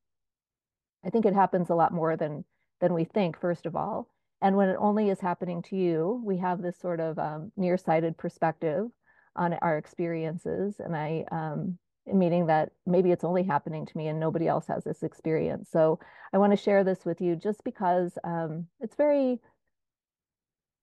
I 1.05 1.09
think 1.09 1.25
it 1.25 1.35
happens 1.35 1.69
a 1.69 1.75
lot 1.75 1.93
more 1.93 2.15
than 2.17 2.45
than 2.79 2.93
we 2.93 3.03
think. 3.03 3.39
First 3.39 3.65
of 3.65 3.75
all, 3.75 4.07
and 4.41 4.55
when 4.55 4.69
it 4.69 4.77
only 4.79 5.09
is 5.09 5.19
happening 5.19 5.61
to 5.63 5.75
you, 5.75 6.21
we 6.23 6.37
have 6.37 6.61
this 6.61 6.79
sort 6.79 6.99
of 6.99 7.19
um, 7.19 7.51
nearsighted 7.57 8.17
perspective 8.17 8.87
on 9.35 9.53
our 9.53 9.77
experiences. 9.77 10.79
And 10.79 10.95
I, 10.95 11.25
um, 11.31 11.77
meaning 12.05 12.47
that 12.47 12.71
maybe 12.85 13.11
it's 13.11 13.23
only 13.23 13.43
happening 13.43 13.85
to 13.85 13.97
me 13.97 14.07
and 14.07 14.19
nobody 14.19 14.47
else 14.47 14.67
has 14.67 14.83
this 14.83 15.03
experience. 15.03 15.69
So 15.71 15.99
I 16.33 16.37
want 16.37 16.53
to 16.53 16.57
share 16.57 16.83
this 16.83 17.05
with 17.05 17.19
you 17.21 17.35
just 17.35 17.63
because 17.63 18.17
um, 18.23 18.67
it's 18.79 18.95
very, 18.95 19.39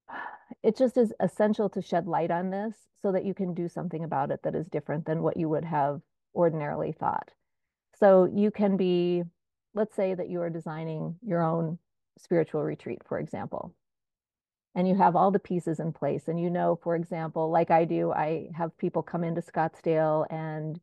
it 0.63 0.77
just 0.77 0.97
is 0.99 1.13
essential 1.19 1.71
to 1.71 1.83
shed 1.83 2.07
light 2.07 2.31
on 2.31 2.51
this 2.51 2.75
so 3.01 3.13
that 3.13 3.25
you 3.25 3.33
can 3.33 3.55
do 3.55 3.69
something 3.69 4.05
about 4.05 4.31
it 4.31 4.41
that 4.45 4.55
is 4.55 4.69
different 4.69 5.07
than 5.07 5.23
what 5.23 5.37
you 5.37 5.49
would 5.49 5.65
have 5.65 6.01
ordinarily 6.35 6.93
thought. 6.93 7.31
So 7.99 8.27
you 8.27 8.51
can 8.51 8.77
be, 8.77 9.23
let's 9.75 9.97
say 9.97 10.13
that 10.13 10.29
you 10.29 10.43
are 10.43 10.51
designing 10.51 11.17
your 11.23 11.43
own 11.43 11.79
spiritual 12.19 12.63
retreat, 12.63 13.03
for 13.05 13.19
example. 13.19 13.75
And 14.75 14.87
you 14.87 14.95
have 14.97 15.17
all 15.17 15.31
the 15.31 15.39
pieces 15.39 15.81
in 15.81 15.93
place. 15.93 16.29
And 16.29 16.39
you 16.39 16.51
know, 16.51 16.79
for 16.83 16.97
example, 16.97 17.51
like 17.51 17.71
I 17.71 17.85
do, 17.85 18.13
I 18.13 18.49
have 18.55 18.77
people 18.79 19.03
come 19.03 19.25
into 19.25 19.41
Scottsdale 19.41 20.27
and 20.31 20.81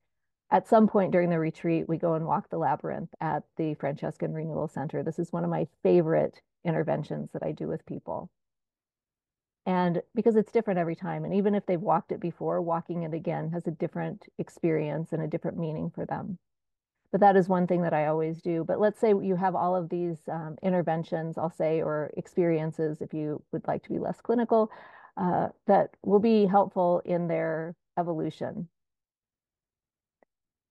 at 0.52 0.68
some 0.68 0.88
point 0.88 1.12
during 1.12 1.32
the 1.32 1.40
retreat, 1.40 1.90
we 1.90 1.98
go 1.98 2.14
and 2.14 2.28
walk 2.28 2.50
the 2.50 2.60
labyrinth 2.60 3.10
at 3.20 3.44
the 3.58 3.74
Franciscan 3.74 4.34
Renewal 4.34 4.68
Center. 4.68 5.02
This 5.02 5.18
is 5.18 5.34
one 5.34 5.44
of 5.44 5.50
my 5.50 5.68
favorite 5.82 6.42
interventions 6.64 7.32
that 7.34 7.44
I 7.44 7.52
do 7.52 7.68
with 7.68 7.86
people. 7.88 8.30
And 9.66 10.02
because 10.14 10.36
it's 10.36 10.52
different 10.52 10.80
every 10.80 10.96
time, 10.96 11.26
and 11.26 11.34
even 11.34 11.56
if 11.56 11.66
they've 11.66 11.82
walked 11.82 12.12
it 12.12 12.20
before, 12.20 12.62
walking 12.62 13.02
it 13.04 13.16
again 13.16 13.50
has 13.52 13.66
a 13.66 13.72
different 13.72 14.28
experience 14.38 15.12
and 15.12 15.24
a 15.24 15.28
different 15.28 15.58
meaning 15.58 15.90
for 15.90 16.06
them 16.06 16.38
but 17.14 17.22
that 17.22 17.38
is 17.38 17.48
one 17.48 17.68
thing 17.68 17.84
that 17.84 17.94
I 17.94 18.08
always 18.08 18.42
do. 18.42 18.66
But 18.68 18.80
let's 18.80 19.00
say 19.00 19.10
you 19.10 19.36
have 19.36 19.56
all 19.56 19.76
of 19.76 19.88
these 19.88 20.18
um, 20.28 20.58
interventions, 20.64 21.38
I'll 21.38 21.52
say, 21.52 21.80
or 21.80 22.10
experiences, 22.18 23.02
if 23.02 23.14
you 23.14 23.44
would 23.52 23.68
like 23.68 23.84
to 23.84 23.90
be 23.90 24.00
less 24.00 24.20
clinical, 24.20 24.72
uh, 25.16 25.50
that 25.68 25.92
will 26.02 26.20
be 26.20 26.48
helpful 26.48 27.04
in 27.06 27.28
their 27.28 27.76
evolution. 28.00 28.68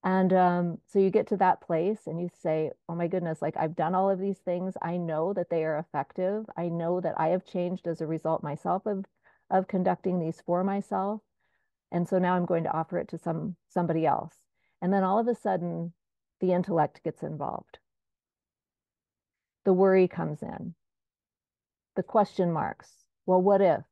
And 0.03 0.33
um, 0.33 0.79
so 0.89 0.99
you 0.99 1.11
get 1.11 1.29
to 1.29 1.37
that 1.37 1.61
place 1.61 2.09
and 2.09 2.21
you 2.21 2.29
say, 2.43 2.73
oh 2.89 2.97
my 2.97 3.07
goodness, 3.07 3.41
like 3.41 3.57
I've 3.57 3.77
done 3.77 3.95
all 3.95 4.11
of 4.11 4.19
these 4.19 4.39
things. 4.39 4.75
I 4.83 4.97
know 4.97 5.33
that 5.35 5.49
they 5.49 5.63
are 5.63 5.79
effective. 5.79 6.47
I 6.57 6.69
know 6.71 7.01
that 7.01 7.15
I 7.19 7.29
have 7.29 7.47
changed 7.47 7.87
as 7.87 8.01
a 8.01 8.07
result 8.09 8.43
myself 8.43 8.85
of, 8.85 9.05
of 9.49 9.69
conducting 9.69 10.19
these 10.19 10.43
for 10.45 10.65
myself. 10.65 11.21
And 11.93 12.09
so 12.09 12.19
now 12.19 12.35
I'm 12.35 12.47
going 12.47 12.65
to 12.65 12.73
offer 12.73 12.99
it 12.99 13.07
to 13.11 13.19
some 13.19 13.55
somebody 13.69 14.07
else. 14.07 14.35
And 14.81 14.93
then 14.93 15.05
all 15.05 15.21
of 15.21 15.29
a 15.29 15.37
sudden, 15.37 15.93
the 16.43 16.53
intellect 16.53 17.03
gets 17.05 17.23
involved. 17.23 17.79
The 19.65 19.73
worry 19.73 20.09
comes 20.09 20.43
in. 20.43 20.75
The 21.95 22.03
question 22.03 22.53
marks. 22.53 22.91
Well, 23.27 23.41
what 23.41 23.63
if? 23.63 23.83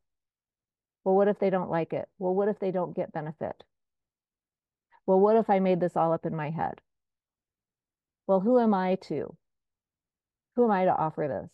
Well, 1.05 1.15
what 1.15 1.29
if 1.29 1.39
they 1.39 1.49
don't 1.49 1.71
like 1.71 1.93
it? 1.93 2.09
Well, 2.19 2.35
what 2.35 2.49
if 2.49 2.59
they 2.59 2.73
don't 2.73 2.95
get 2.95 3.13
benefit? 3.13 3.63
Well, 5.07 5.21
what 5.21 5.37
if 5.37 5.49
I 5.49 5.61
made 5.61 5.79
this 5.79 5.97
all 5.97 6.13
up 6.13 6.27
in 6.27 6.35
my 6.35 6.51
head? 6.51 6.81
Well, 8.27 8.41
who 8.41 8.59
am 8.59 8.75
I 8.75 8.97
to? 9.03 9.37
Who 10.57 10.65
am 10.65 10.73
I 10.73 10.85
to 10.87 10.95
offer 10.95 11.29
this? 11.29 11.51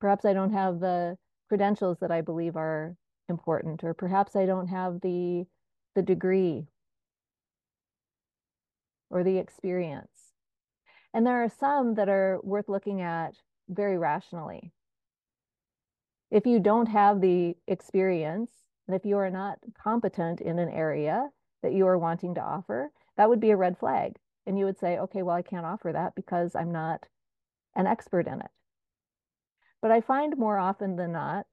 Perhaps 0.00 0.26
I 0.26 0.34
don't 0.34 0.52
have 0.52 0.80
the 0.80 1.16
credentials 1.48 1.98
that 2.00 2.10
I 2.10 2.20
believe 2.20 2.56
are 2.56 2.94
important, 3.30 3.84
or 3.84 3.94
perhaps 3.94 4.36
I 4.36 4.44
don't 4.44 4.68
have 4.68 5.00
the 5.00 5.46
the 5.94 6.02
degree 6.02 6.66
or 9.14 9.22
the 9.22 9.38
experience. 9.38 10.32
And 11.14 11.24
there 11.24 11.42
are 11.44 11.48
some 11.48 11.94
that 11.94 12.08
are 12.08 12.40
worth 12.42 12.68
looking 12.68 13.00
at 13.00 13.36
very 13.68 13.96
rationally. 13.96 14.72
If 16.32 16.44
you 16.44 16.58
don't 16.58 16.88
have 16.88 17.20
the 17.20 17.56
experience, 17.68 18.50
and 18.88 18.96
if 18.96 19.06
you 19.06 19.16
are 19.16 19.30
not 19.30 19.58
competent 19.80 20.40
in 20.40 20.58
an 20.58 20.68
area 20.68 21.28
that 21.62 21.72
you 21.72 21.86
are 21.86 21.96
wanting 21.96 22.34
to 22.34 22.42
offer, 22.42 22.90
that 23.16 23.28
would 23.28 23.40
be 23.40 23.52
a 23.52 23.56
red 23.56 23.78
flag. 23.78 24.16
And 24.46 24.58
you 24.58 24.64
would 24.64 24.78
say, 24.78 24.98
okay, 24.98 25.22
well, 25.22 25.36
I 25.36 25.42
can't 25.42 25.64
offer 25.64 25.92
that 25.92 26.16
because 26.16 26.56
I'm 26.56 26.72
not 26.72 27.06
an 27.76 27.86
expert 27.86 28.26
in 28.26 28.40
it. 28.40 28.50
But 29.80 29.92
I 29.92 30.00
find 30.00 30.36
more 30.36 30.58
often 30.58 30.96
than 30.96 31.12
not, 31.12 31.46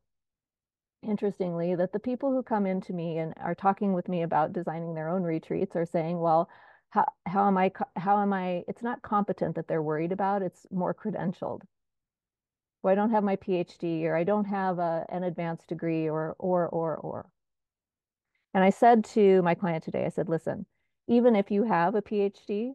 interestingly, 1.04 1.76
that 1.76 1.94
the 1.94 2.00
people 2.00 2.32
who 2.32 2.42
come 2.42 2.66
into 2.66 2.92
me 2.92 3.20
and 3.20 3.36
are 3.40 3.56
talking 3.56 3.94
with 3.94 4.10
me 4.10 4.24
about 4.24 4.52
designing 4.52 4.96
their 4.96 5.10
own 5.10 5.22
retreats 5.22 5.76
are 5.76 5.86
saying, 5.86 6.20
well, 6.20 6.50
how, 6.92 7.06
how 7.26 7.48
am 7.48 7.58
I, 7.58 7.72
how 7.96 8.22
am 8.22 8.34
I, 8.34 8.64
it's 8.68 8.84
not 8.84 9.02
competent 9.02 9.56
that 9.56 9.68
they're 9.68 9.82
worried 9.82 10.12
about, 10.12 10.42
it's 10.42 10.68
more 10.72 10.94
credentialed. 10.94 11.62
Well, 12.84 12.92
I 12.92 12.96
don't 12.96 13.12
have 13.12 13.24
my 13.24 13.38
PhD 13.38 14.04
or 14.04 14.16
I 14.16 14.24
don't 14.24 14.46
have 14.46 14.78
a, 14.80 15.06
an 15.10 15.24
advanced 15.24 15.68
degree 15.68 16.10
or, 16.10 16.36
or, 16.38 16.68
or, 16.68 16.98
or. 16.98 17.30
And 18.54 18.64
I 18.64 18.70
said 18.70 19.06
to 19.06 19.42
my 19.42 19.56
client 19.56 19.84
today, 19.84 20.06
I 20.06 20.10
said, 20.10 20.28
listen, 20.28 20.66
even 21.08 21.36
if 21.36 21.50
you 21.50 21.64
have 21.64 21.96
a 21.96 22.02
PhD, 22.02 22.74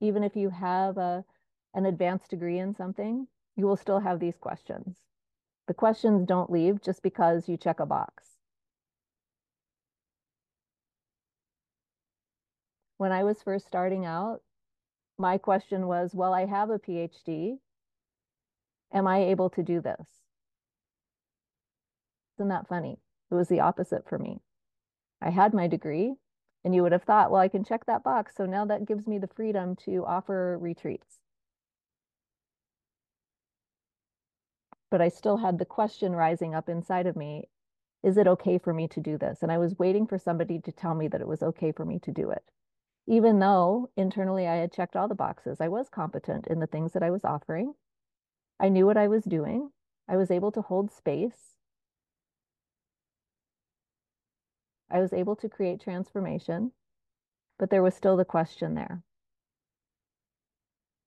even 0.00 0.22
if 0.22 0.34
you 0.34 0.50
have 0.50 0.96
a, 0.96 1.24
an 1.74 1.84
advanced 1.84 2.30
degree 2.30 2.58
in 2.58 2.74
something, 2.74 3.26
you 3.56 3.66
will 3.66 3.76
still 3.76 4.00
have 4.00 4.20
these 4.20 4.36
questions. 4.36 4.96
The 5.66 5.74
questions 5.74 6.26
don't 6.26 6.50
leave 6.50 6.80
just 6.80 7.02
because 7.02 7.48
you 7.48 7.56
check 7.56 7.80
a 7.80 7.86
box. 7.86 8.35
When 12.98 13.12
I 13.12 13.24
was 13.24 13.42
first 13.42 13.66
starting 13.66 14.04
out, 14.04 14.40
my 15.18 15.38
question 15.38 15.86
was, 15.86 16.14
well, 16.14 16.34
I 16.34 16.46
have 16.46 16.70
a 16.70 16.78
PhD. 16.78 17.58
Am 18.92 19.06
I 19.06 19.18
able 19.18 19.50
to 19.50 19.62
do 19.62 19.80
this? 19.80 20.06
Isn't 22.36 22.48
that 22.48 22.68
funny? 22.68 22.98
It 23.30 23.34
was 23.34 23.48
the 23.48 23.60
opposite 23.60 24.08
for 24.08 24.18
me. 24.18 24.40
I 25.20 25.30
had 25.30 25.54
my 25.54 25.66
degree, 25.66 26.14
and 26.64 26.74
you 26.74 26.82
would 26.82 26.92
have 26.92 27.04
thought, 27.04 27.30
well, 27.30 27.40
I 27.40 27.48
can 27.48 27.64
check 27.64 27.86
that 27.86 28.04
box. 28.04 28.34
So 28.36 28.46
now 28.46 28.64
that 28.66 28.86
gives 28.86 29.06
me 29.06 29.18
the 29.18 29.26
freedom 29.26 29.74
to 29.84 30.04
offer 30.04 30.58
retreats. 30.60 31.18
But 34.90 35.00
I 35.02 35.08
still 35.08 35.38
had 35.38 35.58
the 35.58 35.64
question 35.64 36.14
rising 36.14 36.54
up 36.54 36.68
inside 36.68 37.06
of 37.06 37.16
me 37.16 37.48
is 38.02 38.16
it 38.16 38.28
okay 38.28 38.56
for 38.56 38.72
me 38.72 38.86
to 38.86 39.00
do 39.00 39.18
this? 39.18 39.42
And 39.42 39.50
I 39.50 39.58
was 39.58 39.78
waiting 39.78 40.06
for 40.06 40.16
somebody 40.16 40.60
to 40.60 40.70
tell 40.70 40.94
me 40.94 41.08
that 41.08 41.20
it 41.20 41.26
was 41.26 41.42
okay 41.42 41.72
for 41.72 41.84
me 41.84 41.98
to 42.00 42.12
do 42.12 42.30
it 42.30 42.44
even 43.06 43.38
though 43.38 43.90
internally 43.96 44.46
I 44.46 44.56
had 44.56 44.72
checked 44.72 44.96
all 44.96 45.08
the 45.08 45.14
boxes, 45.14 45.60
I 45.60 45.68
was 45.68 45.88
competent 45.88 46.46
in 46.46 46.58
the 46.58 46.66
things 46.66 46.92
that 46.92 47.02
I 47.02 47.10
was 47.10 47.24
offering. 47.24 47.74
I 48.58 48.68
knew 48.68 48.86
what 48.86 48.96
I 48.96 49.08
was 49.08 49.24
doing. 49.24 49.70
I 50.08 50.16
was 50.16 50.30
able 50.30 50.50
to 50.52 50.62
hold 50.62 50.90
space. 50.90 51.56
I 54.90 55.00
was 55.00 55.12
able 55.12 55.36
to 55.36 55.48
create 55.48 55.80
transformation, 55.80 56.72
but 57.58 57.70
there 57.70 57.82
was 57.82 57.94
still 57.94 58.16
the 58.16 58.24
question 58.24 58.74
there. 58.74 59.02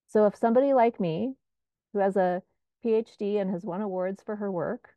So 0.07 0.25
if 0.25 0.35
somebody 0.35 0.73
like 0.73 0.99
me, 0.99 1.35
who 1.93 1.99
has 1.99 2.15
a 2.15 2.43
PhD 2.83 3.39
and 3.39 3.49
has 3.51 3.63
won 3.63 3.81
awards 3.81 4.21
for 4.23 4.37
her 4.37 4.51
work 4.51 4.95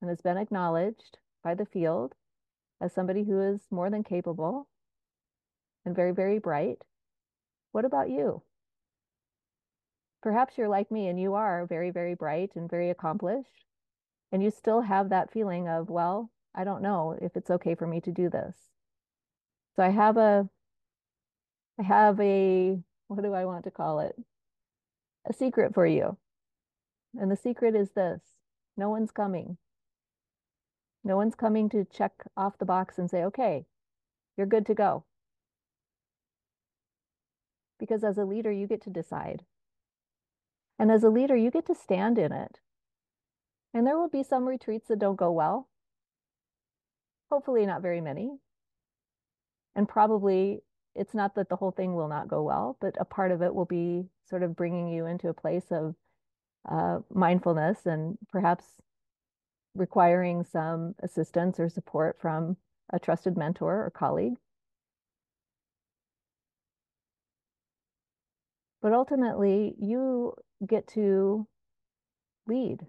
and 0.00 0.10
has 0.10 0.20
been 0.20 0.36
acknowledged 0.36 1.18
by 1.42 1.54
the 1.54 1.66
field, 1.66 2.14
as 2.82 2.92
somebody 2.92 3.24
who 3.24 3.40
is 3.40 3.60
more 3.70 3.88
than 3.88 4.02
capable 4.02 4.66
and 5.84 5.96
very, 5.96 6.12
very 6.12 6.38
bright. 6.38 6.82
What 7.70 7.84
about 7.84 8.10
you? 8.10 8.42
perhaps 10.22 10.56
you're 10.56 10.68
like 10.68 10.90
me 10.90 11.08
and 11.08 11.20
you 11.20 11.34
are 11.34 11.66
very, 11.66 11.90
very 11.90 12.14
bright 12.14 12.52
and 12.54 12.70
very 12.70 12.88
accomplished, 12.88 13.66
and 14.30 14.42
you 14.42 14.50
still 14.50 14.80
have 14.80 15.10
that 15.10 15.32
feeling 15.32 15.68
of, 15.68 15.90
well, 15.90 16.30
I 16.54 16.64
don't 16.64 16.82
know 16.82 17.18
if 17.20 17.36
it's 17.36 17.50
okay 17.50 17.74
for 17.74 17.86
me 17.86 18.00
to 18.02 18.12
do 18.12 18.30
this. 18.30 18.56
So 19.74 19.82
I 19.82 19.90
have 19.90 20.16
a, 20.16 20.48
I 21.78 21.82
have 21.82 22.20
a, 22.20 22.78
what 23.08 23.22
do 23.22 23.34
I 23.34 23.44
want 23.44 23.64
to 23.64 23.70
call 23.70 24.00
it? 24.00 24.14
A 25.28 25.32
secret 25.32 25.74
for 25.74 25.86
you. 25.86 26.16
And 27.18 27.30
the 27.30 27.36
secret 27.36 27.74
is 27.74 27.90
this 27.90 28.20
no 28.76 28.88
one's 28.88 29.10
coming. 29.10 29.58
No 31.04 31.16
one's 31.16 31.34
coming 31.34 31.68
to 31.70 31.84
check 31.84 32.12
off 32.36 32.58
the 32.58 32.64
box 32.64 32.98
and 32.98 33.10
say, 33.10 33.24
okay, 33.24 33.66
you're 34.36 34.46
good 34.46 34.66
to 34.66 34.74
go. 34.74 35.04
Because 37.78 38.04
as 38.04 38.18
a 38.18 38.24
leader, 38.24 38.52
you 38.52 38.66
get 38.66 38.82
to 38.82 38.90
decide. 38.90 39.44
And 40.78 40.90
as 40.90 41.02
a 41.02 41.10
leader, 41.10 41.36
you 41.36 41.50
get 41.50 41.66
to 41.66 41.74
stand 41.74 42.18
in 42.18 42.32
it. 42.32 42.60
And 43.74 43.86
there 43.86 43.98
will 43.98 44.08
be 44.08 44.22
some 44.22 44.46
retreats 44.46 44.88
that 44.88 44.98
don't 44.98 45.16
go 45.16 45.32
well. 45.32 45.68
Hopefully, 47.30 47.66
not 47.66 47.82
very 47.82 48.00
many. 48.00 48.38
And 49.74 49.88
probably 49.88 50.62
it's 50.94 51.14
not 51.14 51.34
that 51.34 51.48
the 51.48 51.56
whole 51.56 51.70
thing 51.70 51.94
will 51.94 52.08
not 52.08 52.28
go 52.28 52.42
well, 52.42 52.76
but 52.80 52.94
a 53.00 53.04
part 53.04 53.32
of 53.32 53.42
it 53.42 53.54
will 53.54 53.64
be 53.64 54.04
sort 54.28 54.42
of 54.42 54.54
bringing 54.54 54.88
you 54.88 55.06
into 55.06 55.28
a 55.28 55.34
place 55.34 55.64
of 55.70 55.94
uh, 56.68 56.98
mindfulness 57.12 57.86
and 57.86 58.18
perhaps 58.30 58.64
requiring 59.74 60.44
some 60.44 60.94
assistance 61.02 61.58
or 61.58 61.68
support 61.68 62.18
from 62.20 62.56
a 62.92 62.98
trusted 62.98 63.36
mentor 63.36 63.84
or 63.84 63.90
colleague. 63.90 64.34
But 68.82 68.92
ultimately, 68.92 69.74
you 69.78 70.34
get 70.66 70.88
to 70.88 71.46
lead. 72.46 72.80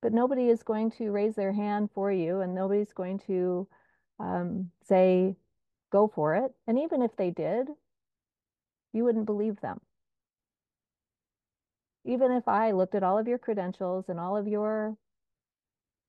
But 0.00 0.12
nobody 0.12 0.48
is 0.48 0.62
going 0.62 0.92
to 0.92 1.10
raise 1.10 1.34
their 1.34 1.52
hand 1.52 1.90
for 1.94 2.10
you, 2.10 2.40
and 2.40 2.54
nobody's 2.54 2.92
going 2.92 3.18
to 3.26 3.68
um, 4.18 4.70
say, 4.86 5.36
go 5.90 6.10
for 6.14 6.36
it. 6.36 6.52
And 6.66 6.78
even 6.78 7.02
if 7.02 7.16
they 7.16 7.30
did, 7.30 7.68
you 8.92 9.04
wouldn't 9.04 9.26
believe 9.26 9.60
them 9.60 9.80
even 12.10 12.32
if 12.32 12.48
I 12.48 12.72
looked 12.72 12.94
at 12.94 13.02
all 13.02 13.18
of 13.18 13.28
your 13.28 13.38
credentials 13.38 14.08
and 14.08 14.18
all 14.18 14.36
of 14.36 14.48
your 14.48 14.96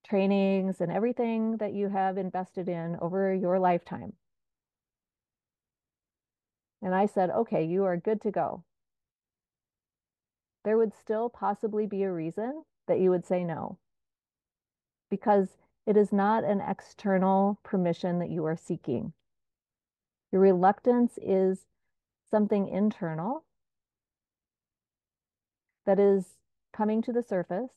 trainings 0.04 0.82
and 0.82 0.92
everything 0.92 1.58
that 1.58 1.74
you 1.74 1.90
have 1.90 2.18
invested 2.18 2.68
in 2.68 2.98
over 3.02 3.34
your 3.34 3.60
lifetime, 3.60 4.14
and 6.82 6.96
I 6.96 7.06
said, 7.06 7.30
okay, 7.30 7.64
you 7.64 7.84
are 7.84 7.98
good 7.98 8.22
to 8.22 8.32
go, 8.32 8.64
there 10.64 10.78
would 10.78 10.94
still 11.00 11.30
possibly 11.30 11.86
be 11.86 12.04
a 12.04 12.12
reason 12.12 12.64
that 12.88 13.00
you 13.00 13.10
would 13.12 13.26
say 13.26 13.44
no. 13.44 13.78
Because 15.10 15.50
it 15.86 15.98
is 15.98 16.12
not 16.12 16.44
an 16.44 16.62
external 16.62 17.60
permission 17.64 18.20
that 18.20 18.30
you 18.30 18.46
are 18.46 18.58
seeking. 18.58 19.14
Your 20.32 20.42
reluctance 20.42 21.20
is 21.22 21.66
something 22.30 22.68
internal 22.68 23.44
that 25.86 26.00
is 26.00 26.26
coming 26.74 27.02
to 27.04 27.12
the 27.12 27.24
surface, 27.24 27.72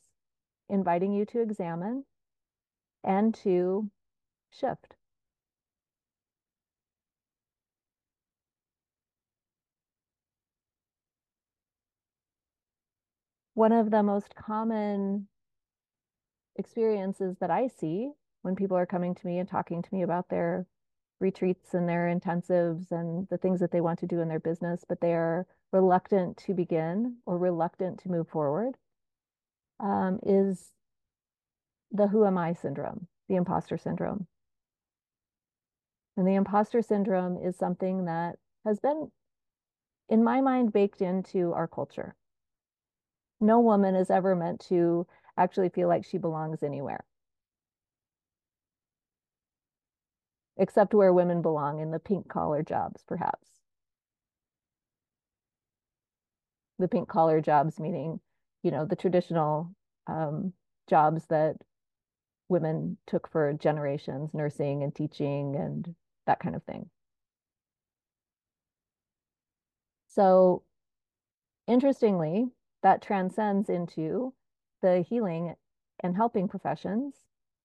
inviting 0.69 1.13
you 1.13 1.25
to 1.27 1.41
examine 1.41 2.05
and 3.03 3.35
to 3.35 3.91
shift. 4.51 4.95
One 13.55 13.73
of 13.73 13.91
the 13.91 14.03
most 14.03 14.35
common 14.35 15.29
experiences 16.57 17.37
that 17.41 17.51
I 17.51 17.69
see 17.69 18.11
when 18.43 18.57
people 18.57 18.77
are 18.77 18.87
coming 18.87 19.15
to 19.15 19.27
me 19.27 19.39
and 19.39 19.49
talking 19.49 19.83
to 19.83 19.95
me 19.95 20.03
about 20.03 20.29
their 20.29 20.67
retreats 21.21 21.75
and 21.75 21.89
their 21.89 22.07
intensives 22.15 22.91
and 22.91 23.29
the 23.29 23.39
things 23.39 23.61
that 23.61 23.71
they 23.71 23.81
want 23.81 24.01
to 24.01 24.07
do 24.07 24.21
in 24.21 24.29
their 24.29 24.41
business, 24.41 24.85
but 24.89 25.01
they 25.01 25.15
are 25.15 25.47
reluctant 25.75 26.37
to 26.37 26.55
begin 26.55 27.17
or 27.27 27.37
reluctant 27.37 27.99
to 27.99 28.09
move 28.09 28.29
forward 28.29 28.77
um, 29.81 30.21
is 30.25 30.71
the 31.91 32.07
who 32.07 32.25
am 32.25 32.39
I 32.39 32.53
syndrome, 32.53 33.09
the 33.29 33.35
imposter 33.35 33.77
syndrome. 33.77 34.29
And 36.17 36.29
the 36.29 36.37
imposter 36.37 36.81
syndrome 36.81 37.37
is 37.37 37.57
something 37.57 38.05
that 38.05 38.37
has 38.65 38.79
been, 38.79 39.11
in 40.09 40.23
my 40.23 40.41
mind, 40.41 40.73
baked 40.73 41.03
into 41.03 41.53
our 41.53 41.67
culture. 41.67 42.15
No 43.41 43.59
woman 43.59 43.97
is 43.97 44.11
ever 44.11 44.37
meant 44.37 44.61
to 44.69 45.09
actually 45.37 45.71
feel 45.71 45.89
like 45.89 46.05
she 46.05 46.19
belongs 46.19 46.63
anywhere. 46.63 47.05
Except 50.57 50.95
where 50.95 51.13
women 51.13 51.43
belong 51.43 51.81
in 51.81 51.91
the 51.91 51.99
pink 51.99 52.29
collar 52.29 52.63
jobs, 52.63 53.03
perhaps. 53.09 53.54
The 56.79 56.89
pink 56.89 57.09
collar 57.09 57.41
jobs, 57.41 57.79
meaning, 57.79 58.21
you 58.63 58.71
know, 58.71 58.85
the 58.85 58.97
traditional 58.97 59.75
um, 60.07 60.53
jobs 60.89 61.27
that 61.27 61.57
women 62.49 62.97
took 63.07 63.31
for 63.31 63.53
generations, 63.53 64.35
nursing 64.35 64.83
and 64.83 64.95
teaching 64.95 65.57
and 65.57 65.95
that 66.27 66.41
kind 66.41 66.55
of 66.55 66.63
thing. 66.65 66.91
So 70.09 70.63
interestingly, 71.67 72.49
that 72.83 73.03
transcends 73.03 73.69
into 73.69 74.35
the 74.83 75.05
healing 75.09 75.55
and 76.01 76.15
helping 76.15 76.49
professions 76.49 77.15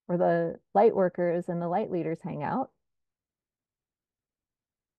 where 0.08 0.18
the 0.18 0.60
light 0.74 0.96
workers 0.96 1.50
and 1.50 1.62
the 1.62 1.68
light 1.68 1.92
leaders 1.92 2.20
hang 2.24 2.42
out. 2.42 2.72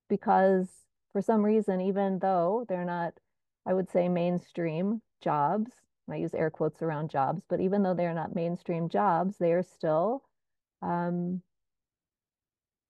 Because 0.08 0.68
for 1.12 1.22
some 1.22 1.44
reason, 1.44 1.80
even 1.80 2.18
though 2.20 2.64
they're 2.68 2.84
not 2.84 3.14
I 3.66 3.74
would 3.74 3.90
say 3.90 4.08
mainstream 4.08 5.02
jobs. 5.22 5.70
I 6.10 6.16
use 6.16 6.34
air 6.34 6.50
quotes 6.50 6.82
around 6.82 7.10
jobs, 7.10 7.42
but 7.48 7.60
even 7.60 7.82
though 7.82 7.94
they're 7.94 8.14
not 8.14 8.34
mainstream 8.34 8.88
jobs, 8.88 9.36
they 9.38 9.52
are 9.52 9.62
still 9.62 10.24
um, 10.82 11.42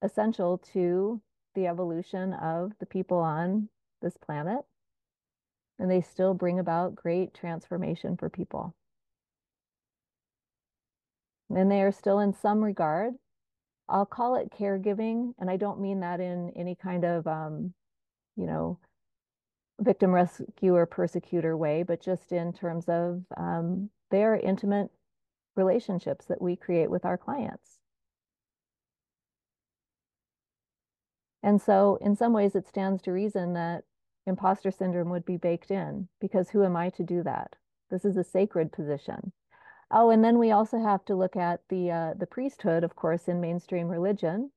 essential 0.01 0.57
to 0.73 1.21
the 1.53 1.67
evolution 1.67 2.33
of 2.33 2.71
the 2.79 2.85
people 2.85 3.19
on 3.19 3.69
this 4.01 4.17
planet. 4.17 4.61
And 5.77 5.89
they 5.89 6.01
still 6.01 6.33
bring 6.33 6.59
about 6.59 6.95
great 6.95 7.33
transformation 7.33 8.17
for 8.17 8.29
people. 8.29 8.75
And 11.49 11.69
they 11.69 11.81
are 11.81 11.91
still, 11.91 12.19
in 12.19 12.33
some 12.33 12.63
regard, 12.63 13.13
I'll 13.89 14.05
call 14.05 14.35
it 14.35 14.51
caregiving. 14.57 15.33
And 15.37 15.49
I 15.49 15.57
don't 15.57 15.81
mean 15.81 15.99
that 15.99 16.19
in 16.19 16.51
any 16.55 16.75
kind 16.75 17.03
of, 17.03 17.27
um, 17.27 17.73
you 18.35 18.45
know, 18.45 18.79
victim 19.81 20.11
rescuer 20.11 20.85
persecutor 20.85 21.57
way, 21.57 21.83
but 21.83 22.01
just 22.01 22.31
in 22.31 22.53
terms 22.53 22.85
of 22.87 23.23
um, 23.37 23.89
their 24.11 24.35
intimate 24.35 24.91
relationships 25.55 26.25
that 26.25 26.41
we 26.41 26.55
create 26.55 26.89
with 26.89 27.05
our 27.05 27.17
clients. 27.17 27.79
And 31.43 31.61
so, 31.61 31.97
in 32.01 32.15
some 32.15 32.33
ways, 32.33 32.55
it 32.55 32.67
stands 32.67 33.01
to 33.03 33.11
reason 33.11 33.53
that 33.53 33.83
imposter 34.27 34.69
syndrome 34.71 35.09
would 35.09 35.25
be 35.25 35.37
baked 35.37 35.71
in 35.71 36.07
because 36.19 36.49
who 36.49 36.63
am 36.63 36.75
I 36.75 36.89
to 36.91 37.03
do 37.03 37.23
that? 37.23 37.55
This 37.89 38.05
is 38.05 38.15
a 38.17 38.23
sacred 38.23 38.71
position. 38.71 39.31
Oh, 39.89 40.09
and 40.11 40.23
then 40.23 40.37
we 40.37 40.51
also 40.51 40.79
have 40.79 41.03
to 41.05 41.15
look 41.15 41.35
at 41.35 41.61
the 41.69 41.91
uh, 41.91 42.13
the 42.13 42.27
priesthood, 42.27 42.83
of 42.83 42.95
course, 42.95 43.27
in 43.27 43.41
mainstream 43.41 43.89
religion, 43.89 44.51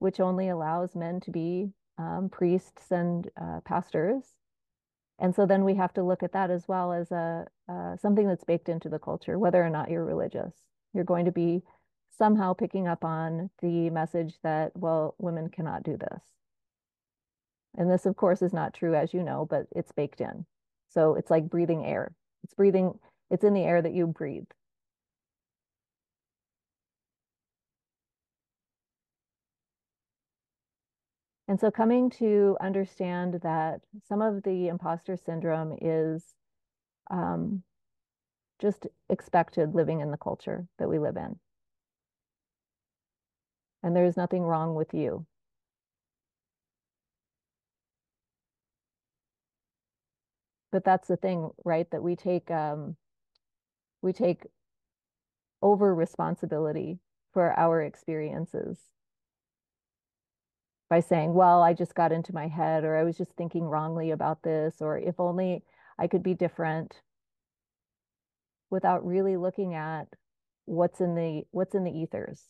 which 0.00 0.20
only 0.20 0.48
allows 0.48 0.94
men 0.94 1.20
to 1.20 1.30
be 1.30 1.72
um, 1.96 2.28
priests 2.30 2.90
and 2.90 3.30
uh, 3.40 3.60
pastors. 3.60 4.34
And 5.18 5.34
so 5.34 5.46
then 5.46 5.64
we 5.64 5.74
have 5.74 5.94
to 5.94 6.02
look 6.02 6.22
at 6.22 6.32
that 6.32 6.50
as 6.50 6.68
well 6.68 6.92
as 6.92 7.10
a 7.10 7.46
uh, 7.68 7.96
something 7.96 8.28
that's 8.28 8.44
baked 8.44 8.68
into 8.68 8.88
the 8.88 8.98
culture, 8.98 9.38
whether 9.38 9.64
or 9.64 9.70
not 9.70 9.90
you're 9.90 10.04
religious. 10.04 10.54
You're 10.92 11.04
going 11.04 11.24
to 11.24 11.32
be 11.32 11.62
somehow 12.16 12.52
picking 12.52 12.86
up 12.86 13.04
on 13.04 13.50
the 13.60 13.90
message 13.90 14.34
that, 14.42 14.72
well, 14.76 15.14
women 15.18 15.48
cannot 15.48 15.82
do 15.82 15.96
this. 15.96 16.22
And 17.76 17.90
this, 17.90 18.06
of 18.06 18.16
course, 18.16 18.42
is 18.42 18.52
not 18.52 18.74
true, 18.74 18.94
as 18.94 19.12
you 19.12 19.22
know, 19.22 19.46
but 19.48 19.66
it's 19.74 19.92
baked 19.92 20.20
in. 20.20 20.46
So 20.88 21.14
it's 21.14 21.30
like 21.30 21.50
breathing 21.50 21.84
air. 21.84 22.14
It's 22.44 22.54
breathing, 22.54 22.98
it's 23.30 23.44
in 23.44 23.52
the 23.52 23.64
air 23.64 23.82
that 23.82 23.92
you 23.92 24.06
breathe. 24.06 24.46
And 31.48 31.60
so 31.60 31.70
coming 31.70 32.10
to 32.10 32.56
understand 32.60 33.40
that 33.42 33.80
some 34.08 34.20
of 34.20 34.42
the 34.42 34.68
imposter 34.68 35.16
syndrome 35.16 35.76
is 35.80 36.34
um, 37.10 37.62
just 38.58 38.86
expected 39.08 39.74
living 39.74 40.00
in 40.00 40.10
the 40.10 40.16
culture 40.16 40.66
that 40.78 40.88
we 40.88 40.98
live 40.98 41.16
in. 41.16 41.38
And 43.82 43.94
there's 43.94 44.16
nothing 44.16 44.42
wrong 44.42 44.74
with 44.74 44.92
you. 44.92 45.26
but 50.76 50.84
that's 50.84 51.08
the 51.08 51.16
thing, 51.16 51.50
right? 51.64 51.90
That 51.90 52.02
we 52.02 52.16
take 52.16 52.50
um, 52.50 52.96
we 54.02 54.12
take 54.12 54.44
over 55.62 55.94
responsibility 55.94 56.98
for 57.32 57.58
our 57.58 57.80
experiences 57.80 58.78
by 60.88 61.00
saying, 61.00 61.34
well, 61.34 61.62
I 61.62 61.72
just 61.74 61.94
got 61.94 62.12
into 62.12 62.32
my 62.34 62.48
head, 62.48 62.84
or 62.84 62.96
I 62.96 63.04
was 63.04 63.16
just 63.16 63.32
thinking 63.32 63.64
wrongly 63.64 64.10
about 64.10 64.42
this, 64.42 64.76
or 64.80 64.98
if 64.98 65.18
only 65.18 65.64
I 65.98 66.06
could 66.06 66.22
be 66.22 66.34
different 66.34 67.00
without 68.70 69.06
really 69.06 69.36
looking 69.36 69.74
at 69.74 70.08
what's 70.66 71.00
in 71.00 71.14
the 71.14 71.44
what's 71.52 71.74
in 71.74 71.84
the 71.84 71.90
ethers. 71.90 72.42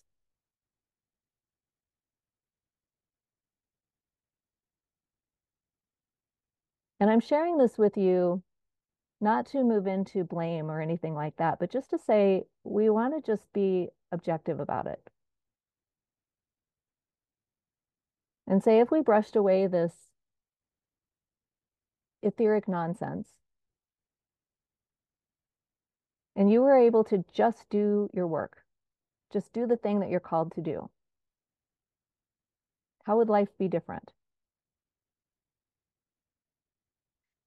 And 7.01 7.11
I'm 7.11 7.21
sharing 7.21 7.59
this 7.59 7.79
with 7.79 7.97
you 7.97 8.43
not 9.21 9.47
to 9.47 9.65
move 9.65 9.87
into 9.87 10.25
blame 10.25 10.71
or 10.71 10.81
anything 10.81 11.15
like 11.15 11.37
that, 11.37 11.59
but 11.59 11.71
just 11.71 11.91
to 11.91 11.99
say 11.99 12.45
we 12.65 12.91
want 12.91 13.15
to 13.15 13.33
just 13.33 13.53
be 13.53 13.89
objective 14.13 14.61
about 14.61 14.87
it. 14.87 15.11
And 18.47 18.63
say 18.63 18.81
if 18.81 18.91
we 18.91 19.01
brushed 19.01 19.37
away 19.37 19.67
this 19.67 19.93
etheric 22.23 22.69
nonsense 22.69 23.29
and 26.35 26.51
you 26.51 26.63
were 26.63 26.77
able 26.77 27.05
to 27.05 27.25
just 27.33 27.69
do 27.71 28.09
your 28.13 28.27
work, 28.27 28.59
just 29.33 29.53
do 29.53 29.67
the 29.67 29.77
thing 29.77 30.01
that 30.01 30.11
you're 30.11 30.21
called 30.21 30.53
to 30.53 30.61
do, 30.61 30.91
how 33.05 33.17
would 33.17 33.29
life 33.29 33.49
be 33.59 33.69
different? 33.69 34.13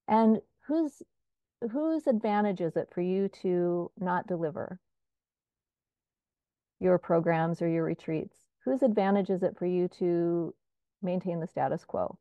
And 0.08 0.42
whose 0.68 1.04
whose 1.72 2.08
advantage 2.08 2.62
is 2.62 2.78
it 2.78 2.90
for 2.94 3.02
you 3.02 3.28
to 3.42 3.92
not 4.00 4.28
deliver 4.28 4.80
your 6.80 6.98
programs 6.98 7.62
or 7.62 7.68
your 7.68 7.84
retreats? 7.84 8.36
Whose 8.64 8.82
advantage 8.82 9.30
is 9.30 9.44
it 9.44 9.58
for 9.58 9.66
you 9.66 9.88
to 10.00 10.54
maintain 11.02 11.40
the 11.40 11.48
status 11.48 11.86
quo? 11.86 12.18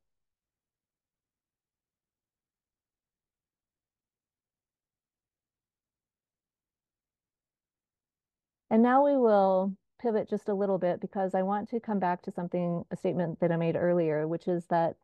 And 8.71 8.83
now 8.83 9.05
we 9.05 9.17
will 9.17 9.75
pivot 10.01 10.29
just 10.29 10.49
a 10.49 10.55
little 10.55 10.79
bit 10.79 11.01
because 11.01 11.35
I 11.35 11.43
want 11.43 11.69
to 11.71 11.81
come 11.81 11.99
back 11.99 12.23
to 12.23 12.31
something, 12.31 12.85
a 12.91 12.97
statement 12.97 13.41
that 13.41 13.53
I 13.53 13.57
made 13.57 13.77
earlier, 13.77 14.27
which 14.29 14.49
is 14.49 14.67
that 14.67 14.97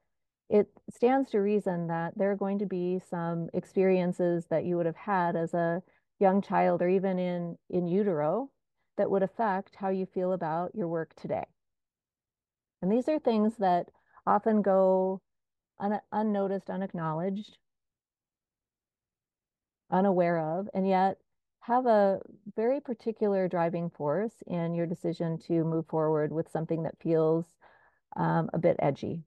it 0.50 0.68
stands 0.90 1.30
to 1.30 1.38
reason 1.40 1.88
that 1.88 2.16
there 2.16 2.30
are 2.30 2.37
going 2.37 2.58
to 2.60 2.66
be 2.66 3.00
some 3.08 3.48
experiences 3.54 4.46
that 4.50 4.64
you 4.64 4.76
would 4.76 4.87
have 4.87 4.96
had 4.96 5.37
as 5.37 5.54
a 5.54 5.82
young 6.20 6.42
child 6.42 6.82
or 6.82 6.88
even 6.88 7.18
in, 7.18 7.58
in 7.70 7.87
utero 7.88 8.50
that 8.96 9.10
would 9.10 9.22
affect 9.22 9.76
how 9.76 9.88
you 9.88 10.06
feel 10.06 10.32
about 10.32 10.74
your 10.74 10.88
work 10.88 11.14
today. 11.16 11.44
And 12.84 12.92
these 12.92 13.08
are 13.08 13.18
things 13.18 13.56
that 13.60 13.88
often 14.26 14.60
go 14.60 15.22
un 15.80 16.00
unnoticed, 16.12 16.68
unacknowledged, 16.68 17.56
unaware 19.90 20.38
of, 20.38 20.68
and 20.74 20.86
yet 20.86 21.16
have 21.60 21.86
a 21.86 22.20
very 22.54 22.82
particular 22.82 23.48
driving 23.48 23.88
force 23.88 24.34
in 24.46 24.74
your 24.74 24.84
decision 24.86 25.38
to 25.46 25.64
move 25.64 25.86
forward 25.86 26.30
with 26.30 26.50
something 26.50 26.82
that 26.82 27.00
feels 27.00 27.46
um, 28.16 28.50
a 28.52 28.58
bit 28.58 28.76
edgy. 28.80 29.22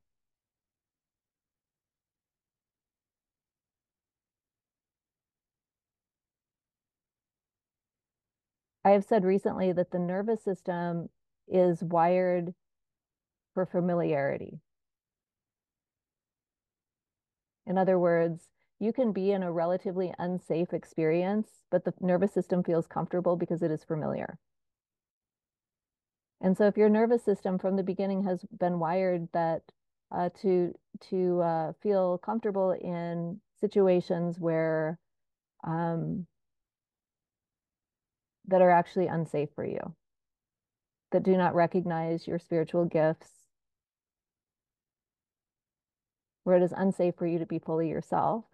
I 8.85 8.91
have 8.91 9.03
said 9.03 9.25
recently 9.25 9.71
that 9.71 9.89
the 9.89 9.97
nervous 9.97 10.43
system 10.43 11.09
is 11.47 11.83
wired 11.83 12.53
for 13.57 13.65
familiarity. 13.65 14.59
In 17.65 17.75
other 17.75 17.97
words, 17.97 18.49
you 18.77 18.93
can 18.93 19.11
be 19.13 19.31
in 19.31 19.41
a 19.41 19.51
relatively 19.51 20.13
unsafe 20.19 20.73
experience, 20.73 21.47
but 21.71 21.83
the 21.83 21.91
nervous 21.99 22.31
system 22.31 22.61
feels 22.63 22.85
comfortable 22.85 23.35
because 23.35 23.63
it 23.63 23.71
is 23.71 23.83
familiar. 23.83 24.37
And 26.39 26.55
so 26.55 26.67
if 26.67 26.77
your 26.77 26.87
nervous 26.87 27.23
system 27.23 27.57
from 27.57 27.77
the 27.77 27.81
beginning 27.81 28.25
has 28.25 28.45
been 28.59 28.77
wired 28.77 29.27
that 29.33 29.63
uh, 30.11 30.29
to 30.43 30.75
to 31.09 31.41
uh, 31.41 31.73
feel 31.81 32.19
comfortable 32.19 32.73
in 32.73 33.41
situations 33.59 34.39
where 34.39 34.99
um, 35.63 36.27
that 38.45 38.61
are 38.61 38.69
actually 38.69 39.07
unsafe 39.07 39.49
for 39.55 39.65
you, 39.65 39.95
that 41.11 41.23
do 41.23 41.37
not 41.37 41.55
recognize 41.55 42.27
your 42.27 42.39
spiritual 42.39 42.85
gifts, 42.85 43.46
where 46.47 46.55
it 46.55 46.63
is 46.63 46.73
unsafe 46.77 47.13
for 47.17 47.27
you 47.27 47.37
to 47.37 47.45
be 47.45 47.59
fully 47.59 47.89
yourself, 47.89 48.45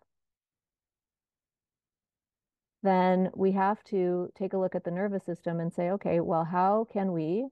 then 2.81 3.29
we 3.35 3.51
have 3.51 3.83
to 3.83 4.31
take 4.35 4.51
a 4.51 4.57
look 4.57 4.73
at 4.73 4.83
the 4.83 4.89
nervous 4.89 5.23
system 5.23 5.59
and 5.59 5.71
say, 5.71 5.91
okay, 5.91 6.19
well, 6.19 6.43
how 6.43 6.87
can 6.91 7.11
we 7.11 7.45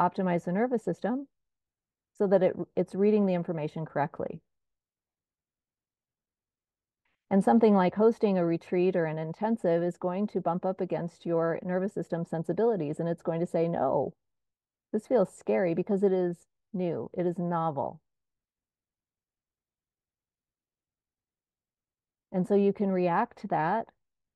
optimize 0.00 0.42
the 0.44 0.50
nervous 0.50 0.82
system 0.82 1.28
so 2.18 2.26
that 2.26 2.42
it, 2.42 2.56
it's 2.74 2.96
reading 2.96 3.26
the 3.26 3.34
information 3.34 3.86
correctly? 3.86 4.40
And 7.30 7.44
something 7.44 7.76
like 7.76 7.94
hosting 7.94 8.38
a 8.38 8.44
retreat 8.44 8.96
or 8.96 9.04
an 9.04 9.18
intensive 9.18 9.84
is 9.84 9.98
going 9.98 10.26
to 10.26 10.40
bump 10.40 10.66
up 10.66 10.80
against 10.80 11.24
your 11.24 11.60
nervous 11.62 11.94
system 11.94 12.24
sensibilities. 12.24 12.98
And 12.98 13.08
it's 13.08 13.22
going 13.22 13.38
to 13.38 13.46
say, 13.46 13.68
no, 13.68 14.14
this 14.92 15.06
feels 15.06 15.32
scary 15.32 15.74
because 15.74 16.02
it 16.02 16.12
is 16.12 16.38
new, 16.72 17.08
it 17.14 17.24
is 17.24 17.38
novel. 17.38 18.00
And 22.32 22.48
so 22.48 22.54
you 22.54 22.72
can 22.72 22.90
react 22.90 23.38
to 23.40 23.46
that 23.48 23.88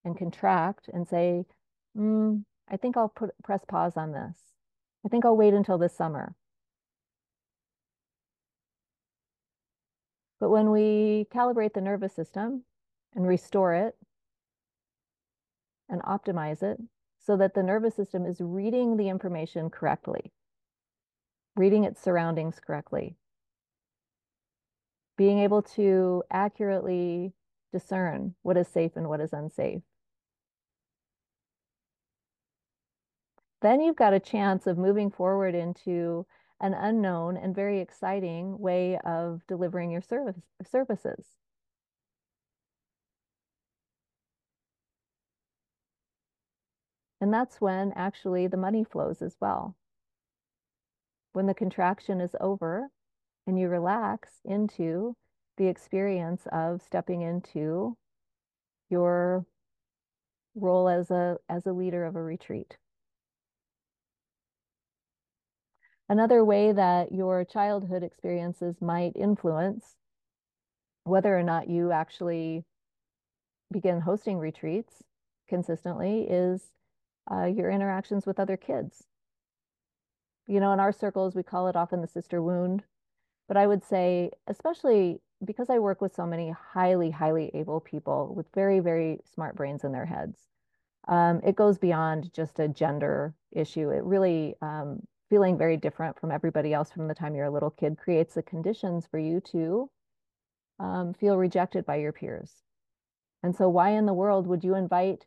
and 0.05 0.17
contract 0.17 0.89
and 0.93 1.09
say, 1.09 1.47
mm, 1.97 2.45
I 2.69 2.77
think 2.77 2.97
I'll 2.97 3.09
put, 3.09 3.31
press 3.43 3.65
pause 3.67 3.97
on 3.97 4.13
this. 4.13 4.37
I 5.05 5.09
think 5.09 5.25
I'll 5.25 5.37
wait 5.37 5.55
until 5.55 5.79
this 5.79 5.97
summer. 5.97 6.35
But 10.39 10.51
when 10.51 10.71
we 10.71 11.27
calibrate 11.35 11.73
the 11.73 11.81
nervous 11.81 12.13
system 12.13 12.65
and 13.15 13.27
restore 13.27 13.73
it 13.73 13.97
and 15.89 16.03
optimize 16.03 16.63
it 16.63 16.79
so 17.19 17.37
that 17.39 17.55
the 17.55 17.63
nervous 17.63 17.95
system 17.95 18.27
is 18.27 18.41
reading 18.41 18.97
the 18.97 19.09
information 19.09 19.71
correctly, 19.71 20.33
reading 21.57 21.85
its 21.85 22.03
surroundings 22.03 22.61
correctly, 22.65 23.17
being 25.17 25.39
able 25.39 25.63
to 25.63 26.23
accurately 26.31 27.33
discern 27.73 28.35
what 28.43 28.57
is 28.57 28.69
safe 28.69 28.93
and 28.97 29.09
what 29.09 29.21
is 29.21 29.33
unsafe. 29.33 29.83
Then 33.63 33.81
you've 33.81 33.97
got 33.97 34.15
a 34.15 34.21
chance 34.21 34.67
of 34.67 34.79
moving 34.79 35.11
forward 35.11 35.55
into 35.55 36.27
an 36.61 36.75
unknown 36.75 37.37
and 37.37 37.55
very 37.55 37.81
exciting 37.81 38.59
way 38.59 38.99
of 39.05 39.43
delivering 39.47 39.91
your 39.91 40.01
service, 40.01 40.37
services. 40.71 41.27
And 47.21 47.33
that's 47.33 47.61
when 47.61 47.93
actually 47.97 48.47
the 48.47 48.57
money 48.57 48.85
flows 48.85 49.23
as 49.23 49.37
well. 49.41 49.75
When 51.33 51.47
the 51.47 51.55
contraction 51.55 52.21
is 52.21 52.37
over 52.41 52.89
and 53.47 53.59
you 53.59 53.69
relax 53.69 54.41
into 54.45 55.17
the 55.57 55.69
experience 55.69 56.47
of 56.53 56.83
stepping 56.83 57.23
into 57.23 57.97
your 58.91 59.47
role 60.55 60.89
as 60.89 61.11
a 61.11 61.39
as 61.49 61.67
a 61.67 61.73
leader 61.73 62.05
of 62.05 62.17
a 62.17 62.23
retreat. 62.23 62.77
Another 66.09 66.45
way 66.45 66.73
that 66.73 67.13
your 67.13 67.45
childhood 67.45 68.03
experiences 68.03 68.81
might 68.81 69.13
influence 69.17 69.97
whether 71.05 71.37
or 71.37 71.43
not 71.43 71.69
you 71.69 71.91
actually 71.91 72.65
begin 73.73 74.01
hosting 74.01 74.39
retreats 74.39 75.03
consistently 75.49 76.27
is 76.29 76.71
uh, 77.31 77.45
your 77.45 77.71
interactions 77.71 78.25
with 78.27 78.39
other 78.39 78.57
kids. 78.57 79.05
You 80.47 80.61
know, 80.61 80.73
in 80.73 80.81
our 80.81 80.93
circles, 80.93 81.35
we 81.35 81.43
call 81.43 81.67
it 81.67 81.77
often 81.77 82.01
the 82.01 82.07
sister 82.07 82.41
wound. 82.41 82.85
But 83.49 83.57
I 83.57 83.67
would 83.67 83.85
say, 83.85 84.31
especially 84.47 85.21
because 85.45 85.71
I 85.71 85.79
work 85.79 86.01
with 86.01 86.15
so 86.15 86.27
many 86.27 86.51
highly, 86.51 87.11
highly 87.11 87.51
able 87.55 87.81
people 87.81 88.33
with 88.35 88.47
very, 88.55 88.81
very 88.81 89.21
smart 89.25 89.55
brains 89.55 89.85
in 89.85 89.93
their 89.93 90.07
heads, 90.07 90.49
um, 91.09 91.41
it 91.45 91.57
goes 91.57 91.79
beyond 91.79 92.33
just 92.33 92.59
a 92.59 92.69
gender 92.69 93.35
issue. 93.53 93.91
It 93.91 94.03
really, 94.05 94.57
um, 94.63 95.01
feeling 95.29 95.59
very 95.59 95.77
different 95.77 96.19
from 96.19 96.31
everybody 96.31 96.73
else 96.73 96.91
from 96.91 97.09
the 97.09 97.15
time 97.15 97.35
you're 97.35 97.47
a 97.47 97.51
little 97.51 97.71
kid 97.71 97.99
creates 97.99 98.35
the 98.35 98.43
conditions 98.43 99.07
for 99.07 99.19
you 99.19 99.41
to 99.41 99.91
um, 100.79 101.15
feel 101.15 101.37
rejected 101.37 101.85
by 101.85 101.97
your 101.97 102.13
peers. 102.13 102.63
And 103.43 103.55
so, 103.55 103.69
why 103.69 103.91
in 103.91 104.07
the 104.07 104.15
world 104.15 104.47
would 104.47 104.65
you 104.65 104.75
invite 104.75 105.27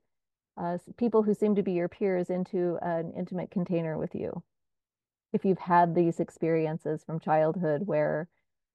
uh, 0.58 0.78
people 0.98 1.24
who 1.24 1.34
seem 1.34 1.56
to 1.56 1.63
be 1.63 1.74
your 1.74 1.89
peers 1.89 2.30
into 2.30 2.78
an 2.82 3.13
intimate 3.15 3.52
container 3.52 3.98
with 3.98 4.15
you? 4.15 4.43
If 5.32 5.45
you've 5.45 5.60
had 5.60 5.95
these 5.95 6.19
experiences 6.19 7.04
from 7.04 7.19
childhood 7.19 7.84
where 7.86 8.28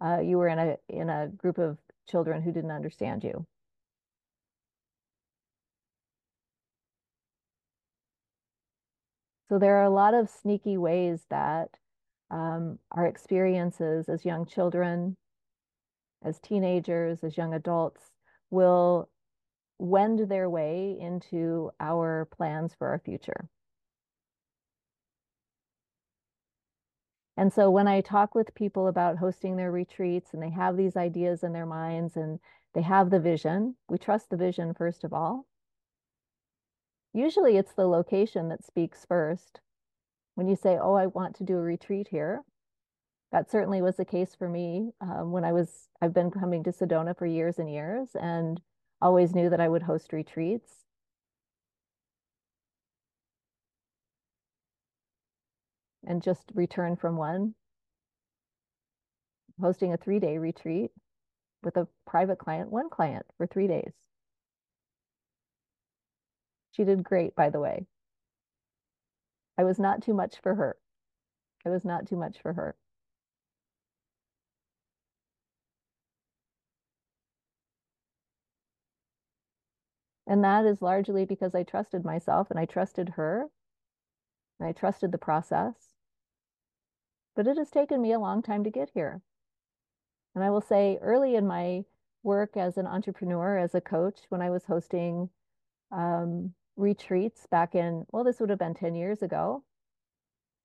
uh, 0.05 0.21
you 0.21 0.39
were 0.39 0.49
in 0.49 0.59
a 0.59 0.77
in 0.89 1.09
a 1.09 1.29
group 1.29 1.59
of 1.59 1.79
children 2.09 2.43
who 2.43 2.53
didn't 2.53 2.71
understand 2.71 3.25
you. 3.25 3.47
So 9.49 9.59
there 9.59 9.77
are 9.77 9.85
a 9.85 9.91
lot 9.91 10.15
of 10.15 10.29
sneaky 10.29 10.77
ways 10.77 11.27
that 11.31 11.69
um, 12.31 12.79
our 12.93 13.07
experiences 13.07 14.09
as 14.09 14.25
young 14.25 14.47
children, 14.47 15.17
as 16.23 16.41
teenagers, 16.41 17.23
as 17.23 17.37
young 17.37 17.55
adults 17.55 18.11
will 18.51 19.09
wend 19.79 20.29
their 20.29 20.49
way 20.49 20.97
into 20.99 21.71
our 21.81 22.27
plans 22.37 22.75
for 22.79 22.89
our 22.89 22.99
future. 22.99 23.49
And 27.37 27.53
so 27.53 27.71
when 27.71 27.89
I 27.89 28.01
talk 28.01 28.35
with 28.35 28.55
people 28.55 28.87
about 28.87 29.19
hosting 29.19 29.57
their 29.57 29.73
retreats 29.73 30.33
and 30.33 30.43
they 30.43 30.51
have 30.51 30.77
these 30.77 30.97
ideas 30.97 31.43
in 31.43 31.53
their 31.53 31.67
minds 31.67 32.17
and 32.17 32.39
they 32.75 32.83
have 32.83 33.11
the 33.11 33.21
vision, 33.21 33.77
we 33.89 33.99
trust 33.99 34.31
the 34.31 34.37
vision 34.37 34.73
first 34.75 35.03
of 35.05 35.13
all. 35.13 35.47
Usually 37.13 37.57
it's 37.57 37.73
the 37.73 37.87
location 37.87 38.49
that 38.49 38.65
speaks 38.65 39.05
first. 39.05 39.61
When 40.35 40.49
you 40.49 40.57
say, 40.57 40.79
oh, 40.81 40.95
I 40.95 41.07
want 41.07 41.37
to 41.37 41.45
do 41.45 41.57
a 41.57 41.63
retreat 41.63 42.09
here, 42.11 42.43
that 43.31 43.51
certainly 43.51 43.83
was 43.83 43.97
the 43.97 44.05
case 44.05 44.35
for 44.35 44.49
me 44.49 44.93
um, 45.01 45.33
when 45.33 45.45
I 45.45 45.53
was, 45.53 45.89
I've 46.01 46.15
been 46.15 46.31
coming 46.31 46.63
to 46.65 46.71
Sedona 46.71 47.17
for 47.17 47.27
years 47.27 47.59
and 47.59 47.71
years 47.71 48.11
and 48.21 48.61
always 49.01 49.35
knew 49.35 49.51
that 49.51 49.61
I 49.61 49.69
would 49.69 49.83
host 49.83 50.13
retreats. 50.13 50.84
And 56.07 56.23
just 56.23 56.51
return 56.55 56.97
from 56.97 57.17
one, 57.17 57.55
hosting 59.61 59.93
a 59.93 59.97
three 59.97 60.19
day 60.19 60.39
retreat 60.39 60.91
with 61.63 61.77
a 61.77 61.89
private 62.07 62.39
client, 62.39 62.71
one 62.71 62.91
client 62.91 63.27
for 63.39 63.47
three 63.47 63.67
days. 63.67 63.93
She 66.73 66.85
did 66.85 67.05
great, 67.05 67.35
by 67.35 67.51
the 67.51 67.61
way. 67.61 67.87
I 69.57 69.65
was 69.65 69.79
not 69.79 70.03
too 70.03 70.15
much 70.15 70.41
for 70.41 70.55
her. 70.57 70.77
I 71.65 71.71
was 71.71 71.85
not 71.85 72.07
too 72.07 72.17
much 72.17 72.41
for 72.43 72.53
her. 72.53 72.77
And 80.27 80.43
that 80.43 80.65
is 80.67 80.83
largely 80.83 81.25
because 81.25 81.55
I 81.55 81.63
trusted 81.63 82.05
myself 82.05 82.51
and 82.51 82.59
I 82.59 82.65
trusted 82.65 83.11
her 83.11 83.49
and 84.59 84.69
I 84.69 84.73
trusted 84.73 85.13
the 85.13 85.19
process. 85.19 85.94
But 87.37 87.47
it 87.47 87.57
has 87.57 87.71
taken 87.71 88.01
me 88.01 88.13
a 88.13 88.19
long 88.19 88.43
time 88.43 88.65
to 88.65 88.71
get 88.71 88.91
here. 88.95 89.23
And 90.35 90.45
I 90.45 90.51
will 90.51 90.61
say 90.61 90.99
early 91.01 91.37
in 91.37 91.47
my 91.47 91.85
work 92.23 92.57
as 92.57 92.77
an 92.79 92.87
entrepreneur, 92.87 93.59
as 93.59 93.75
a 93.75 93.81
coach, 93.81 94.21
when 94.29 94.41
I 94.43 94.51
was 94.51 94.65
hosting 94.65 95.31
um, 95.93 96.55
retreats 96.77 97.47
back 97.51 97.75
in, 97.75 98.07
well, 98.11 98.25
this 98.25 98.41
would 98.41 98.51
have 98.51 98.59
been 98.59 98.75
10 98.75 98.95
years 98.95 99.23
ago, 99.23 99.65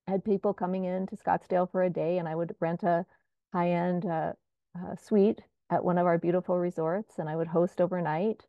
I 0.08 0.12
had 0.12 0.26
people 0.26 0.54
coming 0.54 0.86
in 0.86 1.06
to 1.08 1.16
Scottsdale 1.16 1.72
for 1.72 1.84
a 1.84 1.90
day 1.90 2.18
and 2.18 2.28
I 2.28 2.36
would 2.36 2.56
rent 2.60 2.84
a 2.84 3.06
high 3.54 3.72
end 3.72 4.06
uh, 4.06 4.34
uh, 4.78 4.96
suite 4.96 5.42
at 5.70 5.84
one 5.84 5.98
of 6.00 6.08
our 6.08 6.18
beautiful 6.18 6.58
resorts 6.58 7.20
and 7.20 7.30
I 7.30 7.36
would 7.36 7.48
host 7.48 7.80
overnight 7.80 8.46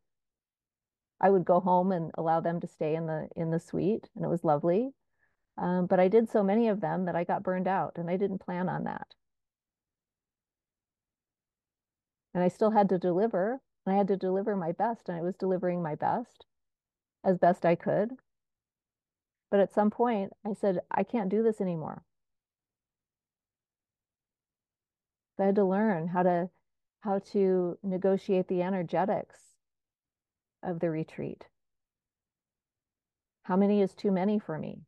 I 1.21 1.31
would 1.31 1.45
go 1.45 1.61
home 1.61 1.93
and 1.93 2.11
allow 2.17 2.41
them 2.41 2.61
to 2.61 2.67
stay 2.67 2.95
in 2.95 3.07
the 3.07 3.29
in 3.37 3.51
the 3.51 3.61
suite, 3.61 4.09
and 4.17 4.25
it 4.25 4.29
was 4.29 4.45
lovely. 4.45 4.93
Um, 5.61 5.87
but 5.87 6.01
I 6.01 6.09
did 6.09 6.29
so 6.29 6.43
many 6.43 6.67
of 6.69 6.81
them 6.81 7.05
that 7.05 7.15
I 7.15 7.23
got 7.23 7.45
burned 7.45 7.69
out, 7.69 7.93
and 7.97 8.11
I 8.11 8.17
didn't 8.17 8.39
plan 8.39 8.69
on 8.69 8.85
that. 8.85 9.15
And 12.35 12.43
I 12.43 12.49
still 12.49 12.71
had 12.71 12.89
to 12.89 12.99
deliver. 12.99 13.61
And 13.87 13.95
I 13.95 13.99
had 13.99 14.09
to 14.09 14.17
deliver 14.17 14.57
my 14.57 14.73
best, 14.73 15.09
and 15.09 15.17
I 15.17 15.23
was 15.23 15.37
delivering 15.37 15.83
my 15.83 15.95
best 15.95 16.47
as 17.25 17.39
best 17.39 17.65
I 17.65 17.77
could. 17.77 18.17
But 19.51 19.61
at 19.61 19.73
some 19.73 19.91
point, 19.91 20.33
I 20.45 20.55
said, 20.55 20.81
I 20.91 21.05
can't 21.05 21.31
do 21.31 21.43
this 21.43 21.61
anymore. 21.61 22.03
So 25.37 25.45
I 25.45 25.47
had 25.47 25.55
to 25.57 25.65
learn 25.65 26.09
how 26.09 26.23
to 26.25 26.51
how 27.01 27.19
to 27.19 27.79
negotiate 27.83 28.49
the 28.49 28.63
energetics 28.63 29.57
of 30.63 30.81
the 30.81 30.91
retreat? 30.91 31.47
How 33.45 33.57
many 33.57 33.81
is 33.81 33.95
too 33.95 34.11
many 34.11 34.39
for 34.39 34.59
me? 34.59 34.83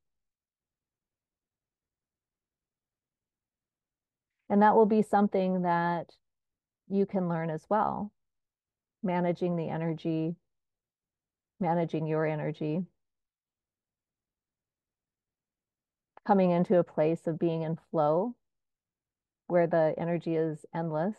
And 4.52 4.60
that 4.60 4.76
will 4.76 4.84
be 4.84 5.00
something 5.00 5.62
that 5.62 6.10
you 6.86 7.06
can 7.06 7.26
learn 7.26 7.48
as 7.48 7.64
well. 7.70 8.12
Managing 9.02 9.56
the 9.56 9.70
energy, 9.70 10.36
managing 11.58 12.06
your 12.06 12.26
energy, 12.26 12.84
coming 16.26 16.50
into 16.50 16.78
a 16.78 16.84
place 16.84 17.26
of 17.26 17.38
being 17.38 17.62
in 17.62 17.78
flow 17.90 18.34
where 19.46 19.66
the 19.66 19.94
energy 19.96 20.36
is 20.36 20.66
endless 20.74 21.16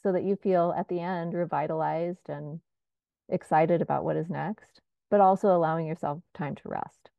so 0.00 0.12
that 0.12 0.22
you 0.22 0.36
feel 0.36 0.72
at 0.78 0.86
the 0.86 1.00
end 1.00 1.34
revitalized 1.34 2.28
and 2.28 2.60
excited 3.28 3.82
about 3.82 4.04
what 4.04 4.14
is 4.14 4.30
next, 4.30 4.80
but 5.10 5.20
also 5.20 5.48
allowing 5.48 5.88
yourself 5.88 6.20
time 6.34 6.54
to 6.54 6.68
rest 6.68 7.10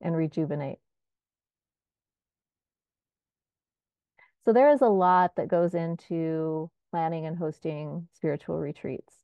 and 0.00 0.16
rejuvenate. 0.16 0.78
So 4.44 4.52
there 4.52 4.70
is 4.70 4.82
a 4.82 4.88
lot 4.88 5.36
that 5.36 5.48
goes 5.48 5.74
into 5.74 6.70
planning 6.90 7.26
and 7.26 7.36
hosting 7.36 8.08
spiritual 8.12 8.58
retreats. 8.58 9.14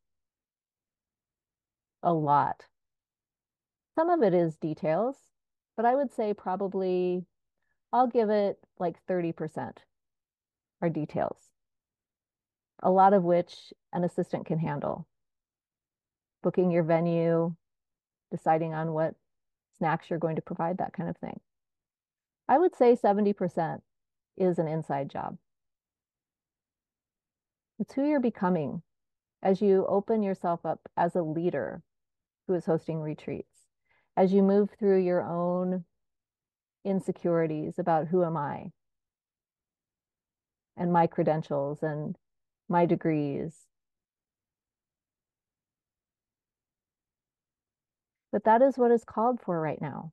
A 2.02 2.12
lot. 2.12 2.66
Some 3.94 4.08
of 4.08 4.22
it 4.22 4.32
is 4.32 4.56
details, 4.56 5.16
but 5.76 5.84
I 5.84 5.94
would 5.94 6.12
say 6.12 6.32
probably 6.32 7.26
I'll 7.92 8.06
give 8.06 8.30
it 8.30 8.58
like 8.78 9.04
30% 9.06 9.78
are 10.80 10.88
details 10.88 11.50
a 12.82 12.90
lot 12.90 13.12
of 13.12 13.24
which 13.24 13.72
an 13.92 14.04
assistant 14.04 14.46
can 14.46 14.58
handle. 14.58 15.06
Booking 16.42 16.70
your 16.70 16.82
venue, 16.82 17.54
deciding 18.30 18.74
on 18.74 18.92
what 18.92 19.14
snacks 19.76 20.08
you're 20.08 20.18
going 20.18 20.36
to 20.36 20.42
provide, 20.42 20.78
that 20.78 20.92
kind 20.92 21.08
of 21.08 21.16
thing. 21.18 21.40
I 22.48 22.58
would 22.58 22.74
say 22.74 22.96
70% 22.96 23.80
is 24.40 24.58
an 24.58 24.66
inside 24.66 25.10
job. 25.10 25.36
It's 27.78 27.92
who 27.92 28.08
you're 28.08 28.20
becoming 28.20 28.82
as 29.42 29.62
you 29.62 29.86
open 29.86 30.22
yourself 30.22 30.66
up 30.66 30.80
as 30.96 31.14
a 31.14 31.22
leader 31.22 31.82
who 32.46 32.54
is 32.54 32.66
hosting 32.66 33.00
retreats, 33.00 33.68
as 34.16 34.32
you 34.32 34.42
move 34.42 34.70
through 34.78 35.02
your 35.02 35.22
own 35.22 35.84
insecurities 36.84 37.78
about 37.78 38.08
who 38.08 38.24
am 38.24 38.36
I 38.36 38.72
and 40.76 40.92
my 40.92 41.06
credentials 41.06 41.82
and 41.82 42.16
my 42.68 42.86
degrees. 42.86 43.66
But 48.32 48.44
that 48.44 48.62
is 48.62 48.78
what 48.78 48.90
is 48.90 49.04
called 49.04 49.40
for 49.40 49.60
right 49.60 49.80
now. 49.80 50.12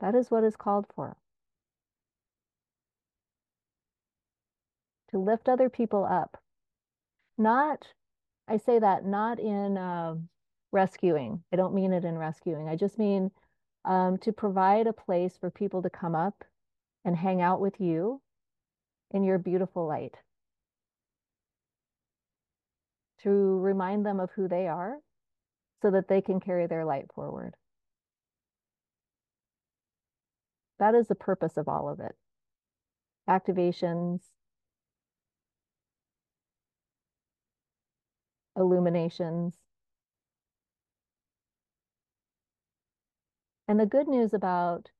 That 0.00 0.14
is 0.14 0.30
what 0.30 0.44
is 0.44 0.56
called 0.56 0.86
for. 0.94 1.16
To 5.12 5.18
lift 5.18 5.48
other 5.48 5.68
people 5.68 6.04
up. 6.04 6.38
Not, 7.38 7.88
I 8.48 8.56
say 8.56 8.78
that 8.78 9.04
not 9.04 9.38
in 9.38 9.76
uh, 9.76 10.14
rescuing. 10.72 11.42
I 11.52 11.56
don't 11.56 11.74
mean 11.74 11.92
it 11.92 12.04
in 12.04 12.16
rescuing. 12.16 12.68
I 12.68 12.76
just 12.76 12.98
mean 12.98 13.30
um, 13.84 14.18
to 14.18 14.32
provide 14.32 14.86
a 14.86 14.92
place 14.92 15.36
for 15.38 15.50
people 15.50 15.82
to 15.82 15.90
come 15.90 16.14
up 16.14 16.44
and 17.04 17.16
hang 17.16 17.40
out 17.40 17.60
with 17.60 17.80
you 17.80 18.20
in 19.10 19.22
your 19.24 19.38
beautiful 19.38 19.86
light 19.86 20.16
to 23.22 23.30
remind 23.60 24.04
them 24.04 24.18
of 24.18 24.30
who 24.34 24.48
they 24.48 24.66
are 24.66 24.96
so 25.80 25.90
that 25.90 26.08
they 26.08 26.20
can 26.20 26.40
carry 26.40 26.66
their 26.66 26.84
light 26.84 27.06
forward. 27.14 27.54
That 30.78 30.94
is 30.94 31.08
the 31.08 31.14
purpose 31.14 31.56
of 31.56 31.68
all 31.68 31.88
of 31.88 32.00
it. 32.00 32.16
Activations, 33.28 34.20
illuminations. 38.56 39.56
And 43.68 43.78
the 43.80 43.86
good 43.86 44.08
news 44.08 44.34
about 44.34 44.90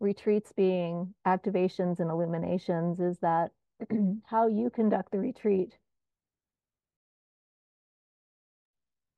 retreats 0.00 0.52
being 0.52 1.14
activations 1.26 2.00
and 2.00 2.10
illuminations 2.10 3.00
is 3.00 3.18
that 3.18 3.52
how 4.26 4.48
you 4.48 4.70
conduct 4.70 5.12
the 5.12 5.18
retreat, 5.18 5.76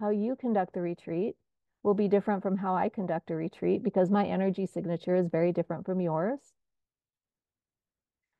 how 0.00 0.10
you 0.10 0.36
conduct 0.36 0.74
the 0.74 0.82
retreat 0.82 1.36
will 1.82 1.94
be 1.94 2.08
different 2.08 2.42
from 2.42 2.56
how 2.58 2.74
I 2.74 2.88
conduct 2.88 3.30
a 3.30 3.36
retreat 3.36 3.82
because 3.82 4.10
my 4.10 4.26
energy 4.26 4.66
signature 4.66 5.16
is 5.16 5.28
very 5.28 5.52
different 5.52 5.86
from 5.86 6.00
yours. 6.00 6.38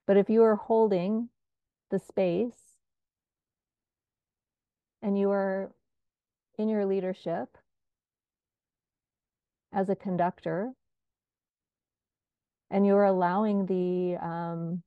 But 0.07 0.17
if 0.17 0.29
you 0.29 0.43
are 0.43 0.57
holding 0.57 1.29
the 1.91 1.99
space 1.99 2.72
and 5.03 5.19
you 5.19 5.31
are 5.31 5.73
in 6.59 6.69
your 6.69 6.87
leadership 6.87 7.59
as 9.73 9.89
a 9.89 9.97
conductor 9.97 10.73
and 12.71 12.87
you're 12.87 13.05
allowing 13.05 13.67
the 13.67 14.17
um, 14.25 14.83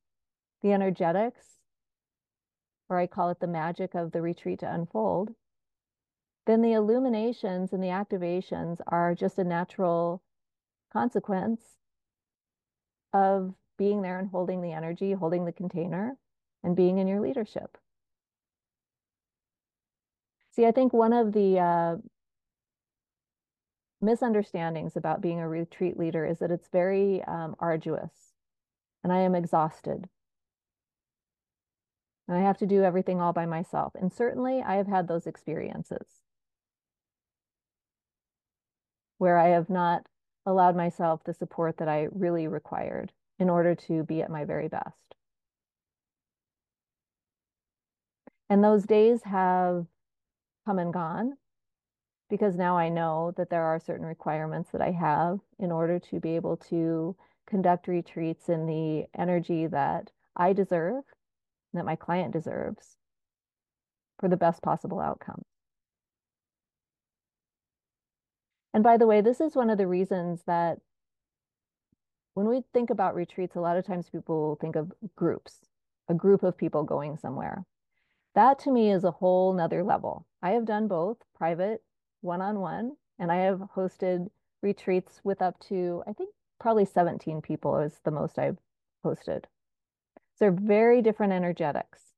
the 0.62 0.72
energetics 0.72 1.56
or 2.88 2.98
I 2.98 3.06
call 3.06 3.30
it 3.30 3.40
the 3.40 3.46
magic 3.46 3.94
of 3.94 4.12
the 4.12 4.22
retreat 4.22 4.60
to 4.60 4.72
unfold, 4.72 5.34
then 6.46 6.62
the 6.62 6.72
illuminations 6.72 7.72
and 7.72 7.82
the 7.82 7.88
activations 7.88 8.80
are 8.86 9.14
just 9.14 9.38
a 9.38 9.44
natural 9.44 10.22
consequence 10.92 11.60
of 13.12 13.54
being 13.76 14.02
there 14.02 14.18
and 14.18 14.30
holding 14.30 14.62
the 14.62 14.72
energy, 14.72 15.12
holding 15.12 15.44
the 15.44 15.52
container, 15.52 16.16
and 16.62 16.76
being 16.76 16.98
in 16.98 17.08
your 17.08 17.20
leadership. 17.20 17.76
See, 20.56 20.64
I 20.64 20.72
think 20.72 20.94
one 20.94 21.12
of 21.12 21.34
the 21.34 21.58
uh, 21.58 21.96
misunderstandings 24.00 24.96
about 24.96 25.20
being 25.20 25.38
a 25.38 25.46
retreat 25.46 25.98
leader 25.98 26.24
is 26.24 26.38
that 26.38 26.50
it's 26.50 26.68
very 26.72 27.22
um, 27.24 27.56
arduous 27.60 28.32
and 29.04 29.12
I 29.12 29.18
am 29.18 29.34
exhausted. 29.34 30.08
And 32.26 32.38
I 32.38 32.40
have 32.40 32.56
to 32.58 32.66
do 32.66 32.82
everything 32.82 33.20
all 33.20 33.34
by 33.34 33.44
myself. 33.44 33.92
And 34.00 34.10
certainly 34.10 34.62
I 34.62 34.76
have 34.76 34.86
had 34.86 35.08
those 35.08 35.26
experiences 35.26 36.22
where 39.18 39.36
I 39.36 39.48
have 39.48 39.68
not 39.68 40.06
allowed 40.46 40.74
myself 40.74 41.22
the 41.22 41.34
support 41.34 41.76
that 41.76 41.88
I 41.88 42.08
really 42.12 42.48
required 42.48 43.12
in 43.38 43.50
order 43.50 43.74
to 43.74 44.04
be 44.04 44.22
at 44.22 44.30
my 44.30 44.46
very 44.46 44.68
best. 44.68 45.16
And 48.48 48.64
those 48.64 48.84
days 48.84 49.24
have 49.24 49.86
come 50.66 50.78
and 50.78 50.92
gone 50.92 51.34
because 52.28 52.56
now 52.56 52.76
I 52.76 52.88
know 52.88 53.32
that 53.36 53.50
there 53.50 53.62
are 53.62 53.78
certain 53.78 54.04
requirements 54.04 54.70
that 54.72 54.82
I 54.82 54.90
have 54.90 55.38
in 55.58 55.70
order 55.70 55.98
to 56.10 56.20
be 56.20 56.34
able 56.36 56.56
to 56.68 57.16
conduct 57.46 57.86
retreats 57.86 58.48
in 58.48 58.66
the 58.66 59.04
energy 59.16 59.66
that 59.68 60.10
I 60.36 60.52
deserve, 60.52 61.04
that 61.72 61.84
my 61.84 61.94
client 61.94 62.32
deserves 62.32 62.96
for 64.18 64.28
the 64.28 64.36
best 64.36 64.60
possible 64.62 64.98
outcome. 64.98 65.42
And 68.74 68.82
by 68.82 68.96
the 68.96 69.06
way, 69.06 69.20
this 69.20 69.40
is 69.40 69.54
one 69.54 69.70
of 69.70 69.78
the 69.78 69.86
reasons 69.86 70.42
that 70.46 70.78
when 72.34 72.48
we 72.48 72.62
think 72.74 72.90
about 72.90 73.14
retreats, 73.14 73.56
a 73.56 73.60
lot 73.60 73.78
of 73.78 73.86
times 73.86 74.10
people 74.10 74.58
think 74.60 74.76
of 74.76 74.92
groups, 75.14 75.60
a 76.08 76.14
group 76.14 76.42
of 76.42 76.58
people 76.58 76.82
going 76.82 77.16
somewhere. 77.16 77.64
That 78.36 78.58
to 78.60 78.70
me 78.70 78.92
is 78.92 79.02
a 79.02 79.10
whole 79.10 79.54
nother 79.54 79.82
level. 79.82 80.26
I 80.42 80.50
have 80.50 80.66
done 80.66 80.88
both 80.88 81.16
private, 81.34 81.82
one 82.20 82.42
on 82.42 82.60
one, 82.60 82.96
and 83.18 83.32
I 83.32 83.36
have 83.36 83.60
hosted 83.74 84.28
retreats 84.62 85.22
with 85.24 85.40
up 85.42 85.58
to, 85.68 86.04
I 86.06 86.12
think, 86.12 86.34
probably 86.60 86.84
17 86.84 87.40
people 87.40 87.78
is 87.78 87.98
the 88.04 88.10
most 88.10 88.38
I've 88.38 88.58
hosted. 89.04 89.44
So 90.34 90.40
they're 90.40 90.52
very 90.52 91.02
different 91.02 91.32
energetics. 91.32 92.12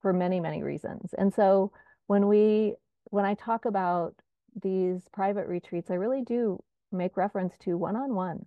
for 0.00 0.12
many, 0.12 0.38
many 0.38 0.62
reasons. 0.62 1.12
And 1.14 1.34
so 1.34 1.72
when 2.06 2.28
we, 2.28 2.76
when 3.06 3.24
I 3.24 3.34
talk 3.34 3.64
about 3.64 4.14
these 4.62 5.08
private 5.12 5.48
retreats, 5.48 5.90
I 5.90 5.94
really 5.94 6.22
do 6.22 6.62
make 6.92 7.16
reference 7.16 7.58
to 7.62 7.76
one-on-one, 7.76 8.46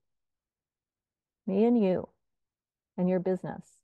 me 1.45 1.65
and 1.65 1.81
you 1.83 2.07
and 2.97 3.09
your 3.09 3.19
business. 3.19 3.77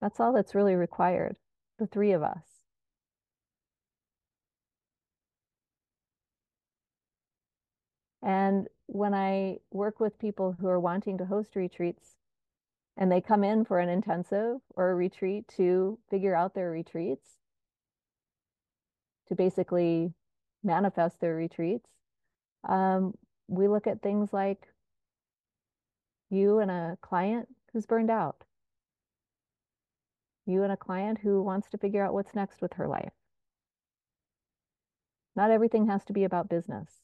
That's 0.00 0.20
all 0.20 0.32
that's 0.34 0.54
really 0.54 0.74
required, 0.74 1.36
the 1.78 1.86
three 1.86 2.12
of 2.12 2.22
us. 2.22 2.64
And 8.22 8.68
when 8.86 9.14
I 9.14 9.58
work 9.70 10.00
with 10.00 10.18
people 10.18 10.56
who 10.60 10.68
are 10.68 10.80
wanting 10.80 11.18
to 11.18 11.26
host 11.26 11.56
retreats 11.56 12.16
and 12.96 13.10
they 13.10 13.20
come 13.20 13.44
in 13.44 13.64
for 13.64 13.78
an 13.78 13.88
intensive 13.88 14.58
or 14.76 14.90
a 14.90 14.94
retreat 14.94 15.48
to 15.56 15.98
figure 16.10 16.34
out 16.34 16.54
their 16.54 16.70
retreats, 16.70 17.38
to 19.28 19.34
basically 19.34 20.12
manifest 20.62 21.20
their 21.20 21.34
retreats, 21.34 21.88
um, 22.68 23.14
we 23.48 23.68
look 23.68 23.86
at 23.86 24.02
things 24.02 24.32
like 24.32 24.66
you 26.30 26.58
and 26.58 26.70
a 26.70 26.96
client 27.02 27.48
who's 27.72 27.86
burned 27.86 28.10
out, 28.10 28.44
you 30.46 30.62
and 30.62 30.72
a 30.72 30.76
client 30.76 31.18
who 31.22 31.42
wants 31.42 31.68
to 31.70 31.78
figure 31.78 32.04
out 32.04 32.14
what's 32.14 32.34
next 32.34 32.60
with 32.60 32.74
her 32.74 32.88
life. 32.88 33.12
Not 35.36 35.50
everything 35.50 35.86
has 35.88 36.04
to 36.06 36.12
be 36.12 36.24
about 36.24 36.48
business. 36.48 37.02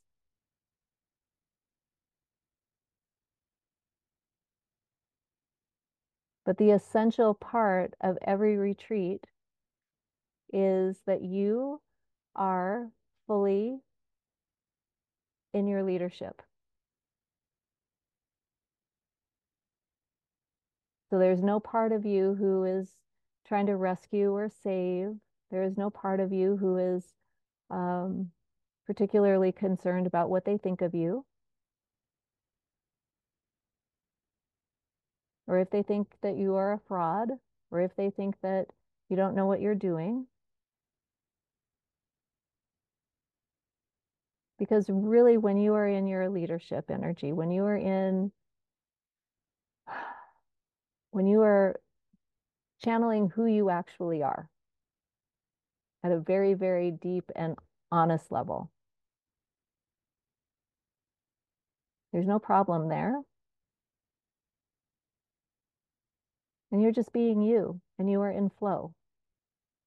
But 6.45 6.59
the 6.59 6.71
essential 6.71 7.35
part 7.35 7.95
of 8.01 8.19
every 8.27 8.57
retreat 8.57 9.27
is 10.53 11.01
that 11.07 11.23
you 11.23 11.81
are 12.35 12.91
fully 13.27 13.81
in 15.53 15.67
your 15.67 15.83
leadership. 15.83 16.43
So 21.11 21.19
there's 21.19 21.43
no 21.43 21.59
part 21.59 21.93
of 21.93 22.07
you 22.07 22.35
who 22.35 22.65
is 22.65 22.89
trying 23.47 23.67
to 23.67 23.77
rescue 23.77 24.33
or 24.33 24.49
save. 24.49 25.17
There 25.51 25.65
is 25.65 25.77
no 25.77 25.91
part 25.91 26.21
of 26.21 26.33
you 26.33 26.57
who 26.57 26.77
is 26.77 27.15
um, 27.71 28.31
particularly 28.87 29.51
concerned 29.51 30.07
about 30.07 30.31
what 30.31 30.45
they 30.45 30.57
think 30.57 30.83
of 30.83 30.95
you. 30.95 31.25
or 35.51 35.59
if 35.59 35.69
they 35.71 35.83
think 35.83 36.15
that 36.23 36.37
you 36.37 36.55
are 36.55 36.73
a 36.73 36.79
fraud, 36.79 37.31
or 37.73 37.81
if 37.81 37.97
they 37.97 38.09
think 38.09 38.37
that 38.41 38.69
you 39.09 39.17
don't 39.17 39.35
know 39.35 39.47
what 39.47 39.61
you're 39.61 39.75
doing. 39.75 40.29
Because 44.61 44.87
really, 44.89 45.39
when 45.39 45.57
you 45.57 45.75
are 45.75 45.89
in 45.89 46.07
your 46.07 46.29
leadership 46.29 46.91
energy, 46.91 47.33
when 47.33 47.51
you 47.51 47.65
are 47.65 47.77
in, 47.77 48.31
when 51.11 51.27
you 51.27 51.41
are 51.41 51.81
channeling 52.85 53.31
who 53.31 53.47
you 53.47 53.71
actually 53.71 54.23
are 54.23 54.49
at 56.05 56.13
a 56.13 56.21
very, 56.21 56.55
very 56.55 56.93
deep 56.93 57.25
and 57.35 57.57
honest 57.91 58.31
level, 58.31 58.71
there's 62.13 62.29
no 62.29 62.39
problem 62.39 62.89
there. 62.89 63.21
and 66.73 66.83
you're 66.83 66.93
just 66.93 67.13
being 67.13 67.43
you 67.43 67.81
and 67.99 68.11
you 68.11 68.21
are 68.21 68.31
in 68.31 68.51
flow. 68.51 68.95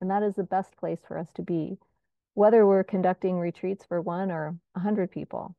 And 0.02 0.10
that 0.10 0.24
is 0.24 0.36
the 0.36 0.44
best 0.44 0.76
place 0.78 1.00
for 1.08 1.18
us 1.18 1.32
to 1.36 1.42
be, 1.42 1.78
whether 2.34 2.66
we're 2.66 2.84
conducting 2.84 3.38
retreats 3.38 3.86
for 3.86 4.02
one 4.02 4.32
or 4.32 4.56
a 4.76 4.80
hundred 4.80 5.12
people. 5.12 5.56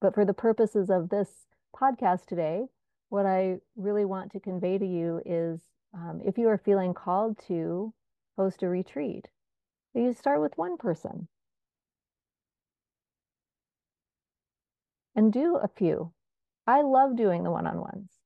But 0.00 0.14
for 0.14 0.24
the 0.24 0.34
purposes 0.34 0.90
of 0.90 1.08
this 1.08 1.46
podcast 1.76 2.26
today, 2.26 2.66
what 3.08 3.26
I 3.26 3.58
really 3.76 4.04
want 4.04 4.32
to 4.32 4.40
convey 4.40 4.78
to 4.78 4.86
you 4.86 5.20
is 5.26 5.60
um, 5.92 6.20
if 6.24 6.38
you 6.38 6.48
are 6.48 6.58
feeling 6.58 6.94
called 6.94 7.38
to 7.48 7.92
host 8.36 8.62
a 8.62 8.68
retreat, 8.68 9.28
you 9.94 10.12
start 10.12 10.40
with 10.40 10.56
one 10.56 10.76
person 10.76 11.28
and 15.16 15.32
do 15.32 15.56
a 15.56 15.68
few. 15.68 16.12
I 16.66 16.82
love 16.82 17.16
doing 17.16 17.42
the 17.42 17.50
one 17.50 17.66
on 17.66 17.80
ones 17.80 18.20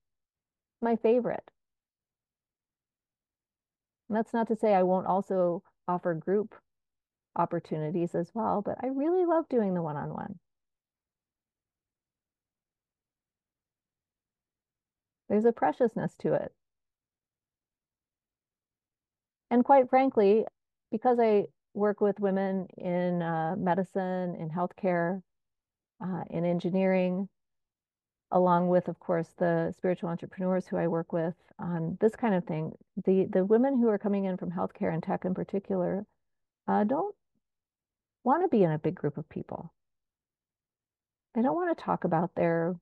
my 0.84 0.94
favorite. 0.94 1.50
And 4.08 4.16
that's 4.16 4.32
not 4.32 4.46
to 4.48 4.56
say 4.56 4.74
I 4.74 4.84
won't 4.84 5.06
also 5.06 5.64
offer 5.88 6.14
group 6.14 6.54
opportunities 7.36 8.14
as 8.14 8.30
well, 8.34 8.62
but 8.62 8.78
I 8.82 8.88
really 8.88 9.24
love 9.26 9.48
doing 9.48 9.74
the 9.74 9.82
one 9.82 9.96
on 9.96 10.10
one. 10.14 10.38
There's 15.28 15.44
a 15.44 15.52
preciousness 15.52 16.14
to 16.20 16.34
it. 16.34 16.52
And 19.50 19.64
quite 19.64 19.88
frankly, 19.88 20.44
because 20.90 21.18
I 21.20 21.46
work 21.74 22.00
with 22.00 22.20
women 22.20 22.66
in 22.76 23.22
uh, 23.22 23.56
medicine, 23.56 24.36
in 24.36 24.50
healthcare, 24.50 25.22
uh, 26.04 26.24
in 26.30 26.44
engineering, 26.44 27.28
along 28.30 28.68
with, 28.68 28.88
of 28.88 28.98
course, 28.98 29.28
the 29.38 29.72
spiritual 29.76 30.08
entrepreneurs 30.08 30.66
who 30.66 30.76
I 30.76 30.88
work 30.88 31.12
with 31.12 31.34
on 31.58 31.96
this 32.00 32.16
kind 32.16 32.34
of 32.34 32.44
thing. 32.44 32.72
The 33.04 33.26
the 33.26 33.44
women 33.44 33.78
who 33.78 33.88
are 33.88 33.98
coming 33.98 34.24
in 34.24 34.36
from 34.36 34.50
healthcare 34.50 34.92
and 34.92 35.02
tech 35.02 35.24
in 35.24 35.34
particular 35.34 36.04
uh, 36.68 36.84
don't 36.84 37.14
want 38.24 38.42
to 38.42 38.48
be 38.48 38.64
in 38.64 38.72
a 38.72 38.78
big 38.78 38.94
group 38.94 39.18
of 39.18 39.28
people. 39.28 39.72
They 41.34 41.42
don't 41.42 41.54
want 41.54 41.76
to 41.76 41.84
talk 41.84 42.04
about 42.04 42.34
their 42.34 42.76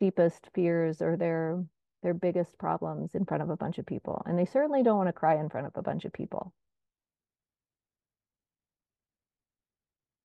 deepest 0.00 0.48
fears 0.54 1.00
or 1.02 1.16
their 1.16 1.64
their 2.02 2.14
biggest 2.14 2.56
problems 2.58 3.14
in 3.14 3.24
front 3.24 3.42
of 3.42 3.50
a 3.50 3.56
bunch 3.56 3.78
of 3.78 3.86
people. 3.86 4.22
And 4.26 4.38
they 4.38 4.44
certainly 4.44 4.82
don't 4.82 4.98
want 4.98 5.08
to 5.08 5.12
cry 5.12 5.36
in 5.36 5.48
front 5.48 5.66
of 5.66 5.72
a 5.76 5.82
bunch 5.82 6.04
of 6.04 6.12
people. 6.12 6.52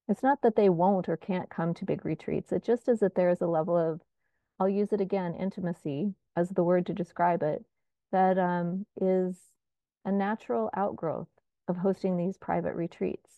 It's 0.08 0.22
not 0.22 0.42
that 0.44 0.56
they 0.56 0.70
won't 0.70 1.08
or 1.08 1.18
can't 1.18 1.50
come 1.50 1.74
to 1.74 1.86
big 1.86 2.06
retreats. 2.06 2.52
It 2.52 2.64
just 2.64 2.88
is 2.90 3.00
that 3.00 3.16
there 3.16 3.30
is 3.30 3.42
a 3.42 3.48
level 3.48 3.78
of, 3.78 4.02
I'll 4.60 4.70
use 4.70 4.92
it 4.92 5.02
again, 5.02 5.34
intimacy 5.34 6.14
as 6.36 6.50
the 6.50 6.64
word 6.64 6.86
to 6.88 6.94
describe 6.94 7.42
it, 7.42 7.64
that 8.12 8.38
um, 8.38 8.86
is 9.00 9.38
a 10.04 10.12
natural 10.12 10.70
outgrowth 10.76 11.30
of 11.68 11.78
hosting 11.78 12.18
these 12.18 12.38
private 12.38 12.76
retreats. 12.76 13.32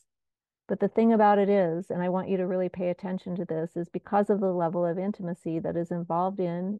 But 0.67 0.79
the 0.79 0.87
thing 0.87 1.11
about 1.11 1.39
it 1.39 1.49
is, 1.49 1.91
and 1.91 2.01
I 2.01 2.09
want 2.09 2.29
you 2.29 2.37
to 2.37 2.47
really 2.47 2.69
pay 2.69 2.89
attention 2.89 3.35
to 3.35 3.45
this, 3.45 3.75
is 3.75 3.89
because 3.89 4.29
of 4.29 4.39
the 4.39 4.53
level 4.53 4.85
of 4.85 4.97
intimacy 4.97 5.59
that 5.59 5.75
is 5.75 5.91
involved 5.91 6.39
in 6.39 6.79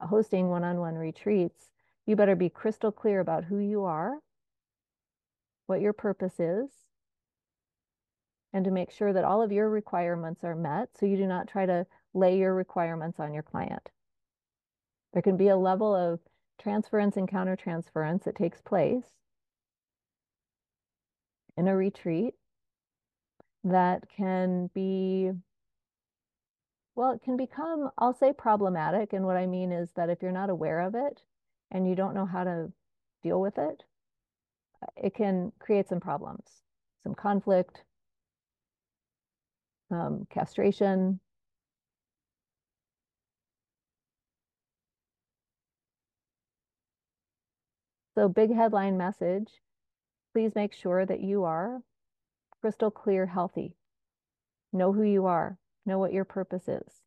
hosting 0.00 0.48
one 0.48 0.64
on 0.64 0.80
one 0.80 0.96
retreats, 0.96 1.70
you 2.06 2.16
better 2.16 2.34
be 2.34 2.48
crystal 2.48 2.90
clear 2.90 3.20
about 3.20 3.44
who 3.44 3.58
you 3.58 3.84
are, 3.84 4.18
what 5.66 5.80
your 5.80 5.92
purpose 5.92 6.40
is, 6.40 6.70
and 8.52 8.64
to 8.64 8.70
make 8.70 8.90
sure 8.90 9.12
that 9.12 9.24
all 9.24 9.42
of 9.42 9.52
your 9.52 9.70
requirements 9.70 10.42
are 10.42 10.56
met 10.56 10.88
so 10.98 11.06
you 11.06 11.16
do 11.16 11.26
not 11.26 11.46
try 11.46 11.66
to 11.66 11.86
lay 12.14 12.36
your 12.36 12.54
requirements 12.54 13.20
on 13.20 13.32
your 13.32 13.44
client. 13.44 13.90
There 15.12 15.22
can 15.22 15.36
be 15.36 15.48
a 15.48 15.56
level 15.56 15.94
of 15.94 16.18
transference 16.60 17.16
and 17.16 17.28
countertransference 17.28 18.24
that 18.24 18.34
takes 18.34 18.60
place 18.60 19.04
in 21.56 21.68
a 21.68 21.76
retreat 21.76 22.34
that 23.64 24.04
can 24.08 24.70
be, 24.74 25.30
well, 26.94 27.12
it 27.12 27.22
can 27.22 27.36
become, 27.36 27.90
I'll 27.98 28.14
say 28.14 28.32
problematic. 28.32 29.12
And 29.12 29.24
what 29.24 29.36
I 29.36 29.46
mean 29.46 29.72
is 29.72 29.90
that 29.96 30.10
if 30.10 30.22
you're 30.22 30.32
not 30.32 30.50
aware 30.50 30.80
of 30.80 30.94
it 30.94 31.22
and 31.70 31.88
you 31.88 31.94
don't 31.94 32.14
know 32.14 32.26
how 32.26 32.44
to 32.44 32.72
deal 33.22 33.40
with 33.40 33.58
it, 33.58 33.82
it 34.96 35.14
can 35.14 35.52
create 35.58 35.88
some 35.88 36.00
problems, 36.00 36.62
some 37.02 37.14
conflict, 37.14 37.84
um, 39.90 40.26
castration. 40.30 41.20
So 48.14 48.28
big 48.28 48.54
headline 48.54 48.96
message, 48.96 49.48
please 50.34 50.54
make 50.54 50.74
sure 50.74 51.06
that 51.06 51.20
you 51.20 51.44
are 51.44 51.80
crystal 52.60 52.90
clear, 52.90 53.26
healthy. 53.26 53.74
Know 54.72 54.92
who 54.92 55.02
you 55.02 55.26
are, 55.26 55.58
know 55.86 55.98
what 55.98 56.12
your 56.12 56.24
purpose 56.24 56.68
is. 56.68 57.02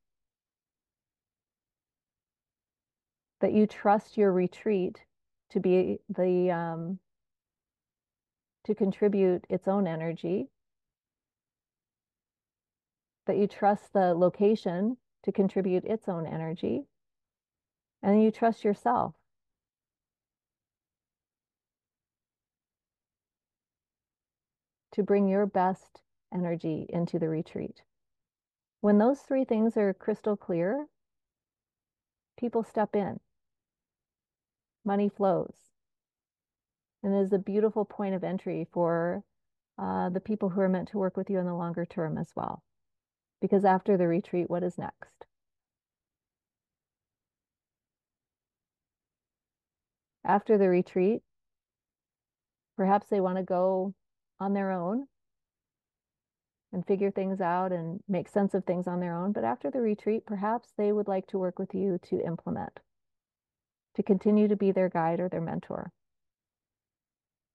That 3.41 3.53
you 3.53 3.67
trust 3.67 4.17
your 4.17 4.31
retreat 4.31 5.03
to 5.51 5.59
be 5.59 5.99
the, 6.09 6.51
um, 6.51 6.99
to 8.65 8.73
contribute 8.73 9.45
its 9.49 9.67
own 9.67 9.87
energy. 9.87 10.49
That 13.27 13.37
you 13.37 13.47
trust 13.47 13.93
the 13.93 14.13
location 14.13 14.97
to 15.23 15.31
contribute 15.31 15.85
its 15.85 16.09
own 16.09 16.25
energy. 16.25 16.83
And 18.01 18.21
you 18.21 18.31
trust 18.31 18.63
yourself 18.63 19.13
to 24.93 25.03
bring 25.03 25.27
your 25.27 25.45
best 25.45 26.01
energy 26.33 26.85
into 26.89 27.19
the 27.19 27.29
retreat. 27.29 27.81
When 28.81 28.97
those 28.97 29.19
three 29.21 29.45
things 29.45 29.77
are 29.77 29.93
crystal 29.93 30.35
clear, 30.35 30.87
people 32.37 32.63
step 32.63 32.95
in. 32.95 33.19
Money 34.85 35.09
flows. 35.09 35.55
And 37.01 37.15
is 37.15 37.33
a 37.33 37.39
beautiful 37.39 37.85
point 37.85 38.15
of 38.15 38.23
entry 38.23 38.67
for 38.71 39.23
uh, 39.77 40.09
the 40.09 40.19
people 40.19 40.49
who 40.49 40.61
are 40.61 40.69
meant 40.69 40.89
to 40.89 40.97
work 40.97 41.17
with 41.17 41.29
you 41.29 41.39
in 41.39 41.45
the 41.45 41.53
longer 41.55 41.85
term 41.85 42.17
as 42.17 42.31
well. 42.35 42.63
Because 43.41 43.65
after 43.65 43.97
the 43.97 44.07
retreat, 44.07 44.49
what 44.49 44.63
is 44.63 44.77
next? 44.77 45.25
After 50.23 50.57
the 50.57 50.69
retreat, 50.69 51.21
perhaps 52.77 53.07
they 53.07 53.19
want 53.19 53.37
to 53.37 53.43
go 53.43 53.93
on 54.39 54.53
their 54.53 54.71
own 54.71 55.07
and 56.71 56.85
figure 56.85 57.11
things 57.11 57.39
out 57.39 57.71
and 57.71 57.99
make 58.07 58.27
sense 58.27 58.53
of 58.53 58.65
things 58.65 58.87
on 58.87 58.99
their 58.99 59.15
own. 59.15 59.31
But 59.31 59.43
after 59.43 59.69
the 59.69 59.81
retreat, 59.81 60.25
perhaps 60.25 60.73
they 60.77 60.91
would 60.91 61.07
like 61.07 61.27
to 61.27 61.37
work 61.39 61.59
with 61.59 61.73
you 61.75 61.99
to 62.09 62.25
implement, 62.25 62.79
to 63.95 64.03
continue 64.03 64.47
to 64.47 64.55
be 64.55 64.71
their 64.71 64.89
guide 64.89 65.19
or 65.19 65.29
their 65.29 65.41
mentor, 65.41 65.91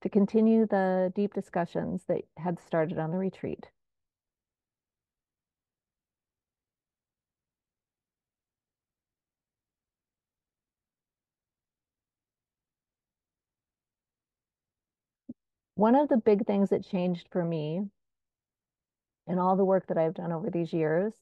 to 0.01 0.09
continue 0.09 0.65
the 0.65 1.11
deep 1.15 1.33
discussions 1.33 2.03
that 2.07 2.21
had 2.37 2.59
started 2.59 2.97
on 2.97 3.11
the 3.11 3.17
retreat. 3.17 3.69
One 15.79 15.95
of 15.95 16.09
the 16.09 16.17
big 16.17 16.45
things 16.45 16.71
that 16.71 16.83
changed 16.83 17.29
for 17.31 17.41
me 17.41 17.87
in 19.27 19.39
all 19.39 19.55
the 19.55 19.63
work 19.63 19.87
that 19.87 19.97
I've 19.97 20.13
done 20.13 20.33
over 20.33 20.49
these 20.49 20.73
years 20.73 21.13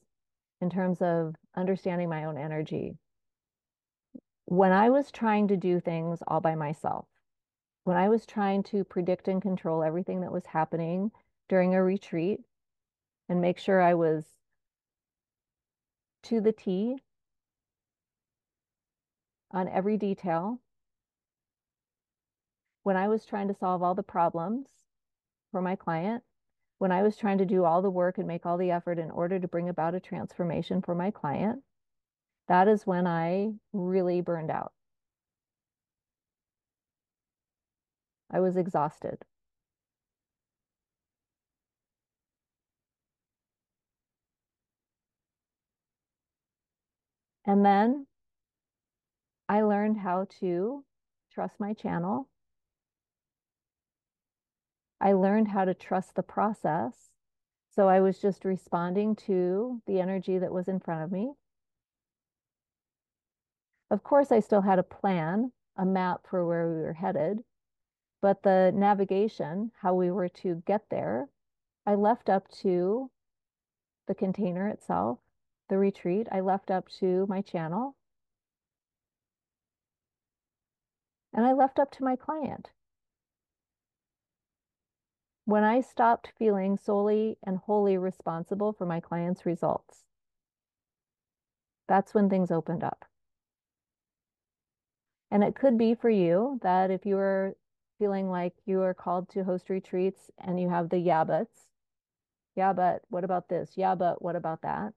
in 0.60 0.68
terms 0.68 1.00
of 1.00 1.36
understanding 1.54 2.08
my 2.08 2.24
own 2.24 2.36
energy, 2.36 2.98
when 4.46 4.72
I 4.72 4.90
was 4.90 5.12
trying 5.12 5.46
to 5.46 5.56
do 5.56 5.78
things 5.78 6.24
all 6.26 6.40
by 6.40 6.56
myself, 6.56 7.06
when 7.84 7.96
I 7.96 8.08
was 8.08 8.26
trying 8.26 8.64
to 8.64 8.82
predict 8.82 9.28
and 9.28 9.40
control 9.40 9.84
everything 9.84 10.22
that 10.22 10.32
was 10.32 10.46
happening 10.46 11.12
during 11.48 11.76
a 11.76 11.80
retreat 11.80 12.40
and 13.28 13.40
make 13.40 13.58
sure 13.58 13.80
I 13.80 13.94
was 13.94 14.24
to 16.24 16.40
the 16.40 16.50
T 16.50 16.96
on 19.52 19.68
every 19.68 19.96
detail, 19.96 20.58
when 22.88 22.96
I 22.96 23.06
was 23.06 23.26
trying 23.26 23.48
to 23.48 23.54
solve 23.54 23.82
all 23.82 23.94
the 23.94 24.02
problems 24.02 24.66
for 25.52 25.60
my 25.60 25.76
client, 25.76 26.24
when 26.78 26.90
I 26.90 27.02
was 27.02 27.18
trying 27.18 27.36
to 27.36 27.44
do 27.44 27.64
all 27.64 27.82
the 27.82 27.90
work 27.90 28.16
and 28.16 28.26
make 28.26 28.46
all 28.46 28.56
the 28.56 28.70
effort 28.70 28.98
in 28.98 29.10
order 29.10 29.38
to 29.38 29.46
bring 29.46 29.68
about 29.68 29.94
a 29.94 30.00
transformation 30.00 30.80
for 30.80 30.94
my 30.94 31.10
client, 31.10 31.62
that 32.46 32.66
is 32.66 32.86
when 32.86 33.06
I 33.06 33.50
really 33.74 34.22
burned 34.22 34.50
out. 34.50 34.72
I 38.30 38.40
was 38.40 38.56
exhausted. 38.56 39.18
And 47.44 47.66
then 47.66 48.06
I 49.46 49.60
learned 49.60 49.98
how 49.98 50.26
to 50.40 50.84
trust 51.30 51.60
my 51.60 51.74
channel 51.74 52.30
I 55.00 55.12
learned 55.12 55.48
how 55.48 55.64
to 55.64 55.74
trust 55.74 56.14
the 56.14 56.22
process. 56.22 57.10
So 57.70 57.88
I 57.88 58.00
was 58.00 58.18
just 58.18 58.44
responding 58.44 59.14
to 59.26 59.80
the 59.86 60.00
energy 60.00 60.38
that 60.38 60.52
was 60.52 60.66
in 60.68 60.80
front 60.80 61.04
of 61.04 61.12
me. 61.12 61.32
Of 63.90 64.02
course, 64.02 64.32
I 64.32 64.40
still 64.40 64.62
had 64.62 64.78
a 64.78 64.82
plan, 64.82 65.52
a 65.76 65.86
map 65.86 66.26
for 66.28 66.44
where 66.44 66.68
we 66.68 66.82
were 66.82 66.94
headed, 66.94 67.44
but 68.20 68.42
the 68.42 68.72
navigation, 68.74 69.70
how 69.80 69.94
we 69.94 70.10
were 70.10 70.28
to 70.28 70.62
get 70.66 70.82
there, 70.90 71.28
I 71.86 71.94
left 71.94 72.28
up 72.28 72.48
to 72.62 73.10
the 74.08 74.14
container 74.14 74.68
itself, 74.68 75.20
the 75.68 75.78
retreat. 75.78 76.26
I 76.32 76.40
left 76.40 76.70
up 76.70 76.88
to 76.98 77.26
my 77.28 77.40
channel. 77.40 77.94
And 81.32 81.46
I 81.46 81.52
left 81.52 81.78
up 81.78 81.92
to 81.92 82.04
my 82.04 82.16
client 82.16 82.72
when 85.48 85.64
I 85.64 85.80
stopped 85.80 86.34
feeling 86.38 86.76
solely 86.76 87.38
and 87.42 87.56
wholly 87.56 87.96
responsible 87.96 88.74
for 88.74 88.84
my 88.84 89.00
clients' 89.00 89.46
results. 89.46 90.04
That's 91.86 92.12
when 92.12 92.28
things 92.28 92.50
opened 92.50 92.84
up. 92.84 93.06
And 95.30 95.42
it 95.42 95.54
could 95.54 95.78
be 95.78 95.94
for 95.94 96.10
you 96.10 96.58
that 96.60 96.90
if 96.90 97.06
you 97.06 97.16
are 97.16 97.56
feeling 97.98 98.28
like 98.28 98.56
you 98.66 98.82
are 98.82 98.92
called 98.92 99.30
to 99.30 99.44
host 99.44 99.70
retreats 99.70 100.30
and 100.36 100.60
you 100.60 100.68
have 100.68 100.90
the 100.90 100.98
yeah 100.98 101.24
buts. 101.24 101.68
Yeah, 102.54 102.74
but 102.74 103.00
what 103.08 103.24
about 103.24 103.48
this? 103.48 103.72
Yeah, 103.74 103.94
but 103.94 104.20
what 104.20 104.36
about 104.36 104.60
that? 104.60 104.92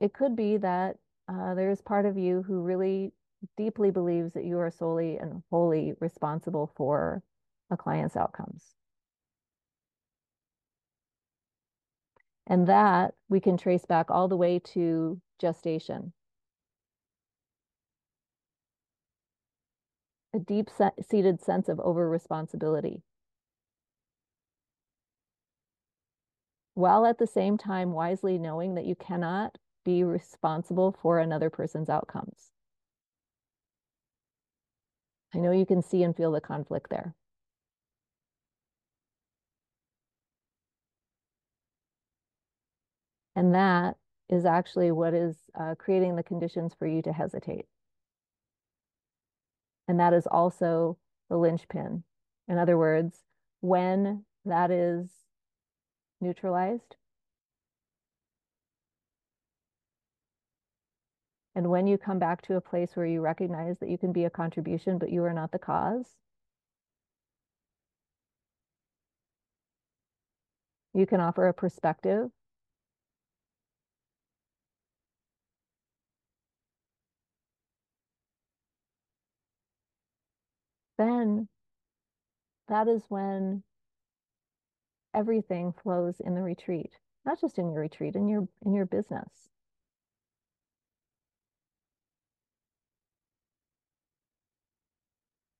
It 0.00 0.12
could 0.12 0.36
be 0.36 0.58
that 0.58 0.98
uh, 1.28 1.54
there's 1.54 1.80
part 1.80 2.04
of 2.04 2.18
you 2.18 2.42
who 2.42 2.60
really 2.60 3.14
deeply 3.56 3.90
believes 3.90 4.32
that 4.34 4.44
you 4.44 4.58
are 4.58 4.70
solely 4.70 5.18
and 5.18 5.42
wholly 5.50 5.94
responsible 6.00 6.72
for 6.76 7.22
a 7.70 7.76
client's 7.76 8.16
outcomes. 8.16 8.74
And 12.46 12.66
that 12.66 13.14
we 13.28 13.40
can 13.40 13.56
trace 13.56 13.86
back 13.86 14.10
all 14.10 14.28
the 14.28 14.36
way 14.36 14.58
to 14.74 15.20
gestation. 15.38 16.12
A 20.34 20.38
deep 20.38 20.70
seated 21.00 21.40
sense 21.42 21.68
of 21.68 21.78
over 21.80 22.08
responsibility. 22.08 23.02
While 26.74 27.04
at 27.04 27.18
the 27.18 27.26
same 27.26 27.58
time 27.58 27.92
wisely 27.92 28.38
knowing 28.38 28.74
that 28.74 28.86
you 28.86 28.94
cannot 28.94 29.58
be 29.84 30.02
responsible 30.04 30.92
for 30.92 31.18
another 31.18 31.50
person's 31.50 31.90
outcomes. 31.90 32.50
I 35.34 35.38
know 35.38 35.52
you 35.52 35.66
can 35.66 35.82
see 35.82 36.02
and 36.02 36.14
feel 36.16 36.32
the 36.32 36.40
conflict 36.40 36.90
there. 36.90 37.14
And 43.34 43.54
that 43.54 43.96
is 44.28 44.44
actually 44.44 44.90
what 44.90 45.14
is 45.14 45.36
uh, 45.58 45.74
creating 45.78 46.16
the 46.16 46.22
conditions 46.22 46.74
for 46.78 46.86
you 46.86 47.02
to 47.02 47.12
hesitate. 47.12 47.66
And 49.88 49.98
that 50.00 50.12
is 50.12 50.26
also 50.26 50.98
the 51.28 51.36
linchpin. 51.36 52.04
In 52.48 52.58
other 52.58 52.76
words, 52.76 53.20
when 53.60 54.24
that 54.44 54.70
is 54.70 55.08
neutralized, 56.20 56.96
and 61.54 61.68
when 61.70 61.86
you 61.86 61.98
come 61.98 62.18
back 62.18 62.42
to 62.42 62.56
a 62.56 62.60
place 62.60 62.96
where 62.96 63.06
you 63.06 63.20
recognize 63.20 63.78
that 63.80 63.88
you 63.90 63.98
can 63.98 64.12
be 64.12 64.24
a 64.24 64.30
contribution, 64.30 64.98
but 64.98 65.10
you 65.10 65.22
are 65.24 65.34
not 65.34 65.52
the 65.52 65.58
cause, 65.58 66.16
you 70.94 71.06
can 71.06 71.20
offer 71.20 71.48
a 71.48 71.54
perspective. 71.54 72.30
Then 80.98 81.48
that 82.68 82.88
is 82.88 83.02
when 83.08 83.62
everything 85.14 85.74
flows 85.82 86.20
in 86.20 86.34
the 86.34 86.42
retreat 86.42 86.92
not 87.24 87.40
just 87.40 87.58
in 87.58 87.70
your 87.70 87.80
retreat 87.80 88.16
in 88.16 88.28
your 88.28 88.48
in 88.64 88.72
your 88.72 88.86
business 88.86 89.51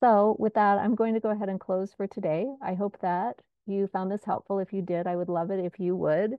so 0.03 0.36
with 0.38 0.55
that 0.55 0.78
i'm 0.78 0.94
going 0.94 1.14
to 1.14 1.20
go 1.20 1.30
ahead 1.30 1.48
and 1.48 1.61
close 1.61 1.92
for 1.94 2.07
today 2.07 2.46
i 2.62 2.74
hope 2.74 2.98
that 3.00 3.36
you 3.66 3.86
found 3.88 4.11
this 4.11 4.24
helpful 4.24 4.59
if 4.59 4.72
you 4.72 4.82
did 4.82 5.07
i 5.07 5.16
would 5.16 5.28
love 5.28 5.50
it 5.50 5.64
if 5.64 5.78
you 5.78 5.94
would 5.96 6.32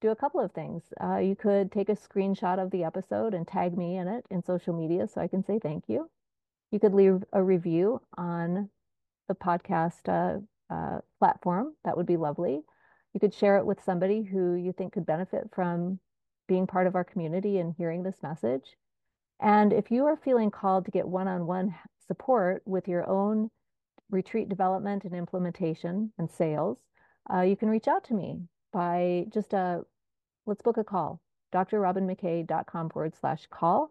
do 0.00 0.10
a 0.10 0.16
couple 0.16 0.40
of 0.40 0.52
things 0.52 0.82
uh, 1.02 1.16
you 1.18 1.34
could 1.36 1.72
take 1.72 1.88
a 1.88 1.96
screenshot 1.96 2.62
of 2.62 2.70
the 2.70 2.84
episode 2.84 3.32
and 3.32 3.46
tag 3.48 3.76
me 3.78 3.96
in 3.96 4.08
it 4.08 4.24
in 4.30 4.42
social 4.42 4.74
media 4.74 5.06
so 5.06 5.20
i 5.20 5.28
can 5.28 5.44
say 5.44 5.58
thank 5.58 5.84
you 5.88 6.10
you 6.70 6.80
could 6.80 6.92
leave 6.94 7.22
a 7.32 7.42
review 7.42 8.00
on 8.18 8.68
the 9.28 9.34
podcast 9.34 10.08
uh, 10.08 10.40
uh, 10.74 10.98
platform. 11.18 11.74
That 11.84 11.96
would 11.96 12.06
be 12.06 12.16
lovely. 12.16 12.62
You 13.12 13.20
could 13.20 13.34
share 13.34 13.58
it 13.58 13.66
with 13.66 13.82
somebody 13.82 14.22
who 14.22 14.54
you 14.54 14.72
think 14.72 14.94
could 14.94 15.06
benefit 15.06 15.50
from 15.54 16.00
being 16.48 16.66
part 16.66 16.86
of 16.86 16.94
our 16.94 17.04
community 17.04 17.58
and 17.58 17.74
hearing 17.78 18.02
this 18.02 18.22
message. 18.22 18.76
And 19.40 19.72
if 19.72 19.90
you 19.90 20.06
are 20.06 20.16
feeling 20.16 20.50
called 20.50 20.84
to 20.84 20.90
get 20.90 21.06
one 21.06 21.28
on 21.28 21.46
one 21.46 21.74
support 22.06 22.62
with 22.66 22.88
your 22.88 23.08
own 23.08 23.50
retreat 24.10 24.48
development 24.48 25.04
and 25.04 25.14
implementation 25.14 26.12
and 26.18 26.30
sales, 26.30 26.78
uh, 27.32 27.40
you 27.40 27.56
can 27.56 27.68
reach 27.68 27.88
out 27.88 28.04
to 28.04 28.14
me 28.14 28.40
by 28.72 29.26
just 29.32 29.52
a 29.52 29.56
uh, 29.56 29.80
let's 30.46 30.62
book 30.62 30.76
a 30.76 30.84
call 30.84 31.20
drrobynmckay.com 31.54 32.90
forward 32.90 33.14
slash 33.18 33.46
call 33.50 33.90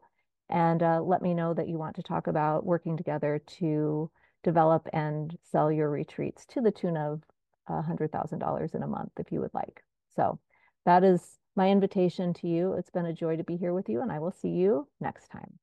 and 0.50 0.84
uh, 0.84 1.02
let 1.02 1.22
me 1.22 1.34
know 1.34 1.54
that 1.54 1.68
you 1.68 1.78
want 1.78 1.96
to 1.96 2.04
talk 2.04 2.28
about 2.28 2.66
working 2.66 2.98
together 2.98 3.42
to 3.48 4.12
develop 4.44 4.88
and 4.92 5.38
sell 5.52 5.72
your 5.72 5.90
retreats 5.90 6.46
to 6.46 6.62
the 6.62 6.72
tune 6.72 6.98
of 6.98 7.24
$100,000 7.70 8.76
in 8.76 8.84
a 8.84 8.88
month 8.88 9.12
if 9.18 9.32
you 9.32 9.40
would 9.40 9.54
like. 9.54 9.82
So 10.16 10.40
that 10.86 11.04
is 11.04 11.38
my 11.56 11.70
invitation 11.70 12.34
to 12.36 12.48
you. 12.48 12.74
It's 12.74 12.90
been 12.90 13.06
a 13.06 13.14
joy 13.14 13.38
to 13.38 13.44
be 13.44 13.58
here 13.58 13.74
with 13.74 13.90
you, 13.90 14.02
and 14.02 14.12
I 14.12 14.20
will 14.20 14.32
see 14.32 14.50
you 14.50 14.88
next 15.00 15.30
time. 15.30 15.60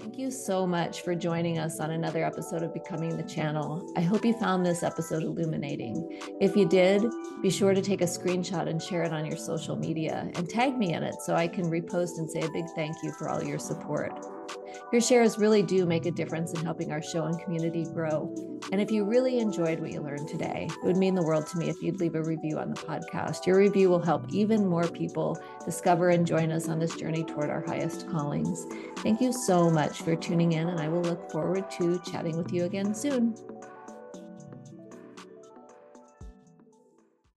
Thank 0.00 0.18
you 0.18 0.30
so 0.30 0.66
much 0.66 1.00
for 1.00 1.14
joining 1.14 1.58
us 1.58 1.80
on 1.80 1.92
another 1.92 2.24
episode 2.24 2.62
of 2.62 2.74
Becoming 2.74 3.16
the 3.16 3.22
Channel. 3.22 3.90
I 3.96 4.02
hope 4.02 4.24
you 4.24 4.38
found 4.38 4.66
this 4.66 4.82
episode 4.82 5.22
illuminating. 5.22 6.20
If 6.40 6.56
you 6.56 6.68
did, 6.68 7.04
be 7.40 7.48
sure 7.48 7.72
to 7.72 7.80
take 7.80 8.02
a 8.02 8.04
screenshot 8.04 8.68
and 8.68 8.82
share 8.82 9.02
it 9.02 9.12
on 9.12 9.24
your 9.24 9.38
social 9.38 9.76
media 9.76 10.30
and 10.34 10.48
tag 10.48 10.76
me 10.76 10.92
in 10.92 11.02
it 11.02 11.14
so 11.22 11.34
I 11.34 11.48
can 11.48 11.70
repost 11.70 12.18
and 12.18 12.30
say 12.30 12.40
a 12.40 12.50
big 12.50 12.66
thank 12.74 12.96
you 13.02 13.12
for 13.12 13.30
all 13.30 13.42
your 13.42 13.58
support. 13.58 14.12
Your 14.92 15.00
shares 15.00 15.38
really 15.38 15.62
do 15.62 15.86
make 15.86 16.06
a 16.06 16.10
difference 16.10 16.52
in 16.52 16.64
helping 16.64 16.92
our 16.92 17.02
show 17.02 17.24
and 17.24 17.40
community 17.40 17.84
grow. 17.84 18.32
And 18.72 18.80
if 18.80 18.90
you 18.90 19.04
really 19.04 19.40
enjoyed 19.40 19.80
what 19.80 19.92
you 19.92 20.00
learned 20.00 20.28
today, 20.28 20.68
it 20.70 20.84
would 20.84 20.96
mean 20.96 21.14
the 21.14 21.24
world 21.24 21.46
to 21.48 21.58
me 21.58 21.68
if 21.68 21.82
you'd 21.82 22.00
leave 22.00 22.14
a 22.14 22.22
review 22.22 22.58
on 22.58 22.70
the 22.70 22.80
podcast. 22.80 23.46
Your 23.46 23.56
review 23.56 23.88
will 23.88 24.02
help 24.02 24.32
even 24.32 24.66
more 24.66 24.86
people 24.86 25.38
discover 25.64 26.10
and 26.10 26.26
join 26.26 26.50
us 26.50 26.68
on 26.68 26.78
this 26.78 26.94
journey 26.94 27.24
toward 27.24 27.50
our 27.50 27.64
highest 27.66 28.08
callings. 28.08 28.66
Thank 28.98 29.20
you 29.20 29.32
so 29.32 29.70
much 29.70 30.02
for 30.02 30.16
tuning 30.16 30.52
in, 30.52 30.68
and 30.68 30.80
I 30.80 30.88
will 30.88 31.02
look 31.02 31.30
forward 31.30 31.70
to 31.72 32.00
chatting 32.10 32.36
with 32.36 32.52
you 32.52 32.64
again 32.64 32.94
soon. 32.94 33.34